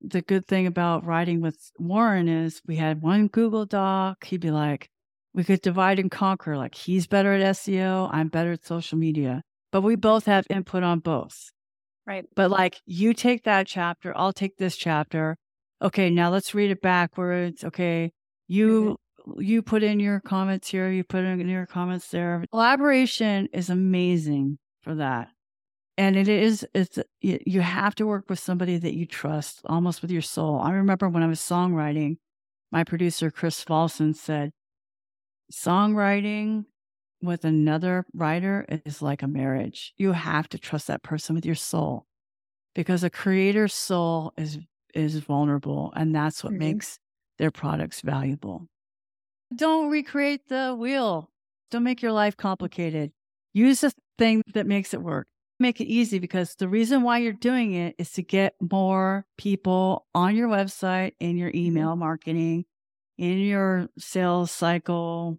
The 0.00 0.22
good 0.22 0.46
thing 0.46 0.66
about 0.66 1.04
writing 1.04 1.40
with 1.40 1.70
Warren 1.78 2.28
is 2.28 2.62
we 2.66 2.76
had 2.76 3.02
one 3.02 3.28
Google 3.28 3.66
Doc. 3.66 4.24
He'd 4.24 4.40
be 4.40 4.50
like, 4.50 4.88
we 5.34 5.44
could 5.44 5.60
divide 5.60 5.98
and 5.98 6.10
conquer. 6.10 6.56
Like 6.56 6.74
he's 6.74 7.06
better 7.06 7.32
at 7.34 7.56
SEO, 7.56 8.08
I'm 8.12 8.28
better 8.28 8.52
at 8.52 8.64
social 8.64 8.98
media, 8.98 9.42
but 9.70 9.82
we 9.82 9.96
both 9.96 10.26
have 10.26 10.46
input 10.50 10.82
on 10.82 10.98
both. 11.00 11.50
Right. 12.06 12.24
But 12.34 12.50
like 12.50 12.80
you 12.84 13.14
take 13.14 13.44
that 13.44 13.66
chapter, 13.66 14.12
I'll 14.16 14.32
take 14.32 14.56
this 14.56 14.76
chapter. 14.76 15.36
Okay, 15.80 16.10
now 16.10 16.30
let's 16.30 16.54
read 16.54 16.70
it 16.70 16.82
backwards. 16.82 17.64
Okay, 17.64 18.12
you 18.48 18.82
mm-hmm. 18.82 18.94
You 19.38 19.62
put 19.62 19.82
in 19.82 20.00
your 20.00 20.20
comments 20.20 20.68
here, 20.68 20.90
you 20.90 21.04
put 21.04 21.24
in 21.24 21.48
your 21.48 21.66
comments 21.66 22.08
there. 22.08 22.44
Collaboration 22.50 23.48
is 23.52 23.70
amazing 23.70 24.58
for 24.82 24.94
that. 24.96 25.30
And 25.98 26.16
it 26.16 26.28
is 26.28 26.66
it's 26.74 26.98
you 27.20 27.60
have 27.60 27.94
to 27.96 28.06
work 28.06 28.28
with 28.30 28.38
somebody 28.38 28.78
that 28.78 28.94
you 28.94 29.06
trust 29.06 29.60
almost 29.66 30.02
with 30.02 30.10
your 30.10 30.22
soul. 30.22 30.58
I 30.60 30.72
remember 30.72 31.08
when 31.08 31.22
I 31.22 31.26
was 31.28 31.40
songwriting, 31.40 32.16
my 32.70 32.82
producer 32.82 33.30
Chris 33.30 33.62
Falson 33.62 34.14
said, 34.16 34.52
songwriting 35.52 36.64
with 37.22 37.44
another 37.44 38.04
writer 38.14 38.66
is 38.84 39.02
like 39.02 39.22
a 39.22 39.28
marriage. 39.28 39.92
You 39.96 40.12
have 40.12 40.48
to 40.50 40.58
trust 40.58 40.86
that 40.88 41.02
person 41.02 41.34
with 41.34 41.46
your 41.46 41.54
soul 41.54 42.06
because 42.74 43.04
a 43.04 43.10
creator's 43.10 43.74
soul 43.74 44.32
is 44.36 44.58
is 44.94 45.16
vulnerable 45.18 45.92
and 45.96 46.14
that's 46.14 46.44
what 46.44 46.52
Mhm. 46.54 46.58
makes 46.58 46.98
their 47.38 47.50
products 47.50 48.00
valuable. 48.02 48.68
Don't 49.56 49.90
recreate 49.90 50.48
the 50.48 50.74
wheel. 50.78 51.30
Don't 51.70 51.82
make 51.84 52.02
your 52.02 52.12
life 52.12 52.36
complicated. 52.36 53.12
Use 53.52 53.80
the 53.80 53.92
thing 54.18 54.42
that 54.54 54.66
makes 54.66 54.94
it 54.94 55.02
work. 55.02 55.26
Make 55.58 55.80
it 55.80 55.86
easy 55.86 56.18
because 56.18 56.54
the 56.56 56.68
reason 56.68 57.02
why 57.02 57.18
you're 57.18 57.32
doing 57.32 57.72
it 57.74 57.94
is 57.98 58.10
to 58.12 58.22
get 58.22 58.54
more 58.60 59.26
people 59.38 60.06
on 60.14 60.34
your 60.34 60.48
website, 60.48 61.12
in 61.20 61.36
your 61.36 61.50
email 61.54 61.94
marketing, 61.96 62.64
in 63.18 63.38
your 63.38 63.88
sales 63.98 64.50
cycle, 64.50 65.38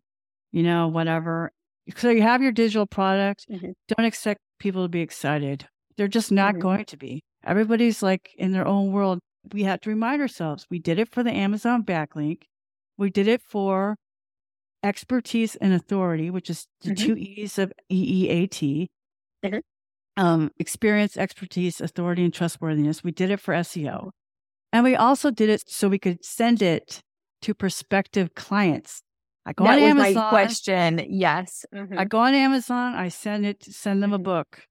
you 0.51 0.63
know, 0.63 0.87
whatever. 0.87 1.51
So 1.97 2.09
you 2.09 2.21
have 2.21 2.41
your 2.41 2.51
digital 2.51 2.85
product. 2.85 3.45
Mhm. 3.49 3.73
Don't 3.89 4.05
expect 4.05 4.39
people 4.59 4.83
to 4.83 4.89
be 4.89 5.01
excited. 5.01 5.67
They're 5.97 6.07
just 6.07 6.31
not 6.31 6.55
Mhm. 6.55 6.59
going 6.59 6.85
to 6.85 6.97
be. 6.97 7.23
Everybody's 7.43 8.01
like 8.01 8.33
in 8.37 8.51
their 8.51 8.65
own 8.67 8.91
world. 8.91 9.19
We 9.51 9.63
have 9.63 9.81
to 9.81 9.89
remind 9.89 10.21
ourselves 10.21 10.65
we 10.69 10.79
did 10.79 10.99
it 10.99 11.09
for 11.09 11.23
the 11.23 11.33
Amazon 11.33 11.83
backlink. 11.83 12.43
We 12.97 13.09
did 13.09 13.27
it 13.27 13.41
for 13.41 13.97
expertise 14.83 15.55
and 15.55 15.73
authority, 15.73 16.29
which 16.29 16.49
is 16.49 16.67
the 16.81 16.91
Mhm. 16.91 16.97
two 16.97 17.15
E's 17.17 17.57
of 17.57 17.71
EEAT. 17.91 18.87
Mhm. 19.43 19.61
Um, 20.15 20.51
experience, 20.59 21.17
expertise, 21.17 21.81
authority, 21.81 22.23
and 22.23 22.33
trustworthiness. 22.33 23.03
We 23.03 23.11
did 23.11 23.31
it 23.31 23.39
for 23.39 23.53
SEO. 23.53 24.11
And 24.71 24.83
we 24.83 24.95
also 24.95 25.31
did 25.31 25.49
it 25.49 25.63
so 25.67 25.87
we 25.89 25.99
could 25.99 26.23
send 26.23 26.61
it 26.61 27.01
to 27.41 27.53
prospective 27.53 28.35
clients. 28.35 29.01
I 29.45 29.53
go 29.53 29.65
that 29.65 29.75
on 29.77 29.81
was 29.81 29.89
Amazon. 29.91 30.15
my 30.15 30.29
question. 30.29 31.05
Yes. 31.09 31.65
Mhm. 31.73 31.97
I 31.99 32.05
go 32.05 32.19
on 32.19 32.33
Amazon. 32.33 32.93
I 32.95 33.09
send 33.09 33.45
it, 33.45 33.63
send 33.63 34.01
them 34.01 34.13
a 34.13 34.19
Mhm. 34.19 34.23
book. 34.23 34.65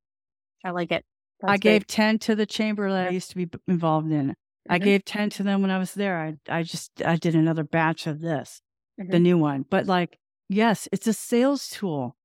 I 0.65 0.71
like 0.71 0.93
it. 0.93 1.05
I 1.43 1.53
That's 1.53 1.61
gave 1.61 1.87
10 1.89 2.19
to 2.21 2.35
the 2.37 2.47
chamber 2.47 2.89
that 2.91 3.09
I 3.09 3.11
used 3.11 3.31
to 3.31 3.37
be 3.37 3.49
involved 3.67 4.11
in. 4.13 4.35
I 4.69 4.79
Mhm. 4.79 4.85
gave 4.85 5.05
10 5.05 5.29
to 5.31 5.43
them 5.43 5.61
when 5.61 5.71
I 5.73 5.79
was 5.79 5.95
there. 5.95 6.19
I, 6.21 6.35
I 6.49 6.63
just, 6.63 7.03
I 7.05 7.17
did 7.17 7.35
another 7.35 7.65
batch 7.65 8.07
of 8.07 8.21
this, 8.21 8.61
the 8.99 9.19
Mhm. 9.19 9.23
new 9.23 9.39
one. 9.39 9.65
But 9.71 9.87
like, 9.87 10.19
yes, 10.49 10.89
it's 10.93 11.07
a 11.07 11.13
sales 11.13 11.69
tool. 11.69 12.17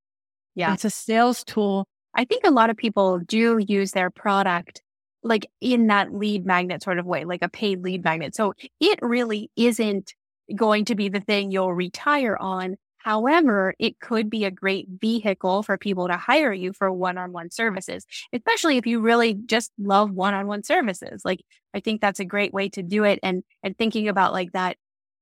Yeah. 0.55 0.73
It's 0.73 0.85
a 0.85 0.89
sales 0.89 1.43
tool. 1.43 1.87
I 2.15 2.25
think 2.25 2.43
a 2.45 2.51
lot 2.51 2.69
of 2.69 2.77
people 2.77 3.19
do 3.19 3.59
use 3.67 3.91
their 3.91 4.09
product 4.09 4.81
like 5.23 5.47
in 5.61 5.87
that 5.87 6.13
lead 6.13 6.45
magnet 6.45 6.81
sort 6.83 6.99
of 6.99 7.05
way, 7.05 7.25
like 7.25 7.41
a 7.41 7.49
paid 7.49 7.83
lead 7.83 8.03
magnet. 8.03 8.35
So 8.35 8.53
it 8.79 8.99
really 9.01 9.51
isn't 9.55 10.13
going 10.55 10.85
to 10.85 10.95
be 10.95 11.09
the 11.09 11.19
thing 11.19 11.51
you'll 11.51 11.73
retire 11.73 12.37
on. 12.37 12.77
However, 12.97 13.73
it 13.79 13.99
could 13.99 14.29
be 14.29 14.45
a 14.45 14.51
great 14.51 14.87
vehicle 15.01 15.63
for 15.63 15.77
people 15.77 16.07
to 16.07 16.17
hire 16.17 16.53
you 16.53 16.73
for 16.73 16.91
one 16.91 17.17
on 17.17 17.31
one 17.33 17.49
services, 17.51 18.05
especially 18.33 18.77
if 18.77 18.85
you 18.85 18.99
really 19.01 19.33
just 19.33 19.71
love 19.77 20.11
one 20.11 20.33
on 20.33 20.47
one 20.47 20.63
services. 20.63 21.23
Like, 21.25 21.41
I 21.73 21.79
think 21.79 22.01
that's 22.01 22.19
a 22.19 22.25
great 22.25 22.53
way 22.53 22.69
to 22.69 22.83
do 22.83 23.03
it. 23.03 23.19
And, 23.23 23.43
and 23.63 23.77
thinking 23.77 24.07
about 24.07 24.33
like 24.33 24.51
that, 24.53 24.77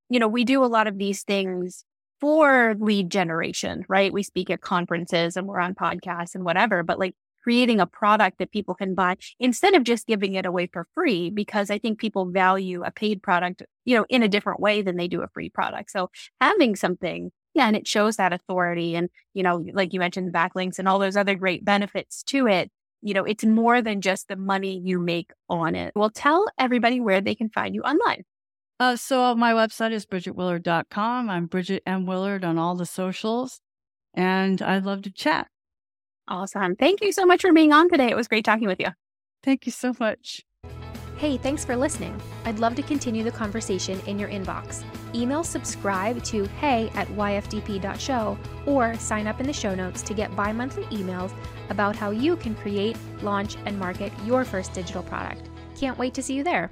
you 0.08 0.18
know, 0.18 0.28
we 0.28 0.44
do 0.44 0.64
a 0.64 0.66
lot 0.66 0.86
of 0.86 0.98
these 0.98 1.22
things 1.22 1.84
for 2.20 2.74
lead 2.78 3.10
generation, 3.10 3.84
right? 3.88 4.12
We 4.12 4.22
speak 4.22 4.50
at 4.50 4.60
conferences 4.60 5.36
and 5.36 5.46
we're 5.46 5.60
on 5.60 5.74
podcasts 5.74 6.34
and 6.34 6.44
whatever, 6.44 6.82
but 6.82 6.98
like 6.98 7.14
creating 7.42 7.78
a 7.78 7.86
product 7.86 8.38
that 8.38 8.50
people 8.50 8.74
can 8.74 8.94
buy 8.94 9.16
instead 9.38 9.74
of 9.74 9.84
just 9.84 10.06
giving 10.06 10.34
it 10.34 10.46
away 10.46 10.68
for 10.72 10.88
free, 10.94 11.30
because 11.30 11.70
I 11.70 11.78
think 11.78 11.98
people 11.98 12.30
value 12.30 12.82
a 12.82 12.90
paid 12.90 13.22
product, 13.22 13.62
you 13.84 13.96
know, 13.96 14.04
in 14.08 14.22
a 14.22 14.28
different 14.28 14.60
way 14.60 14.82
than 14.82 14.96
they 14.96 15.08
do 15.08 15.22
a 15.22 15.28
free 15.28 15.48
product. 15.48 15.90
So 15.90 16.10
having 16.40 16.74
something, 16.74 17.30
yeah, 17.54 17.66
and 17.68 17.76
it 17.76 17.86
shows 17.86 18.16
that 18.16 18.32
authority 18.32 18.96
and, 18.96 19.10
you 19.32 19.42
know, 19.42 19.64
like 19.74 19.92
you 19.92 20.00
mentioned, 20.00 20.32
backlinks 20.32 20.78
and 20.78 20.88
all 20.88 20.98
those 20.98 21.16
other 21.16 21.34
great 21.34 21.64
benefits 21.64 22.22
to 22.24 22.48
it. 22.48 22.70
You 23.02 23.14
know, 23.14 23.24
it's 23.24 23.44
more 23.44 23.80
than 23.80 24.00
just 24.00 24.26
the 24.26 24.36
money 24.36 24.80
you 24.82 24.98
make 24.98 25.30
on 25.48 25.74
it. 25.76 25.92
Well, 25.94 26.10
tell 26.10 26.46
everybody 26.58 26.98
where 26.98 27.20
they 27.20 27.34
can 27.34 27.50
find 27.50 27.74
you 27.74 27.82
online. 27.82 28.24
Uh, 28.78 28.96
so 28.96 29.34
my 29.34 29.52
website 29.52 29.92
is 29.92 30.04
bridgetwillard.com. 30.04 31.30
I'm 31.30 31.46
Bridget 31.46 31.82
M. 31.86 32.04
Willard 32.04 32.44
on 32.44 32.58
all 32.58 32.74
the 32.74 32.86
socials, 32.86 33.60
and 34.12 34.60
I'd 34.60 34.84
love 34.84 35.02
to 35.02 35.10
chat. 35.10 35.48
Awesome. 36.28 36.76
Thank 36.76 37.00
you 37.00 37.12
so 37.12 37.24
much 37.24 37.42
for 37.42 37.52
being 37.52 37.72
on 37.72 37.88
today. 37.88 38.08
It 38.10 38.16
was 38.16 38.28
great 38.28 38.44
talking 38.44 38.66
with 38.66 38.80
you. 38.80 38.88
Thank 39.42 39.64
you 39.64 39.72
so 39.72 39.94
much. 39.98 40.42
Hey, 41.16 41.38
thanks 41.38 41.64
for 41.64 41.76
listening. 41.76 42.20
I'd 42.44 42.58
love 42.58 42.74
to 42.74 42.82
continue 42.82 43.24
the 43.24 43.30
conversation 43.30 43.98
in 44.00 44.18
your 44.18 44.28
inbox. 44.28 44.84
Email 45.14 45.44
subscribe 45.44 46.22
to 46.24 46.44
hey 46.60 46.90
at 46.94 47.08
yfdp.show 47.08 48.38
or 48.66 48.94
sign 48.98 49.26
up 49.26 49.40
in 49.40 49.46
the 49.46 49.52
show 49.52 49.74
notes 49.74 50.02
to 50.02 50.12
get 50.12 50.36
bi 50.36 50.52
monthly 50.52 50.84
emails 50.86 51.32
about 51.70 51.96
how 51.96 52.10
you 52.10 52.36
can 52.36 52.54
create, 52.54 52.98
launch, 53.22 53.56
and 53.64 53.78
market 53.78 54.12
your 54.26 54.44
first 54.44 54.74
digital 54.74 55.02
product. 55.02 55.48
Can't 55.74 55.96
wait 55.96 56.12
to 56.14 56.22
see 56.22 56.34
you 56.34 56.44
there. 56.44 56.70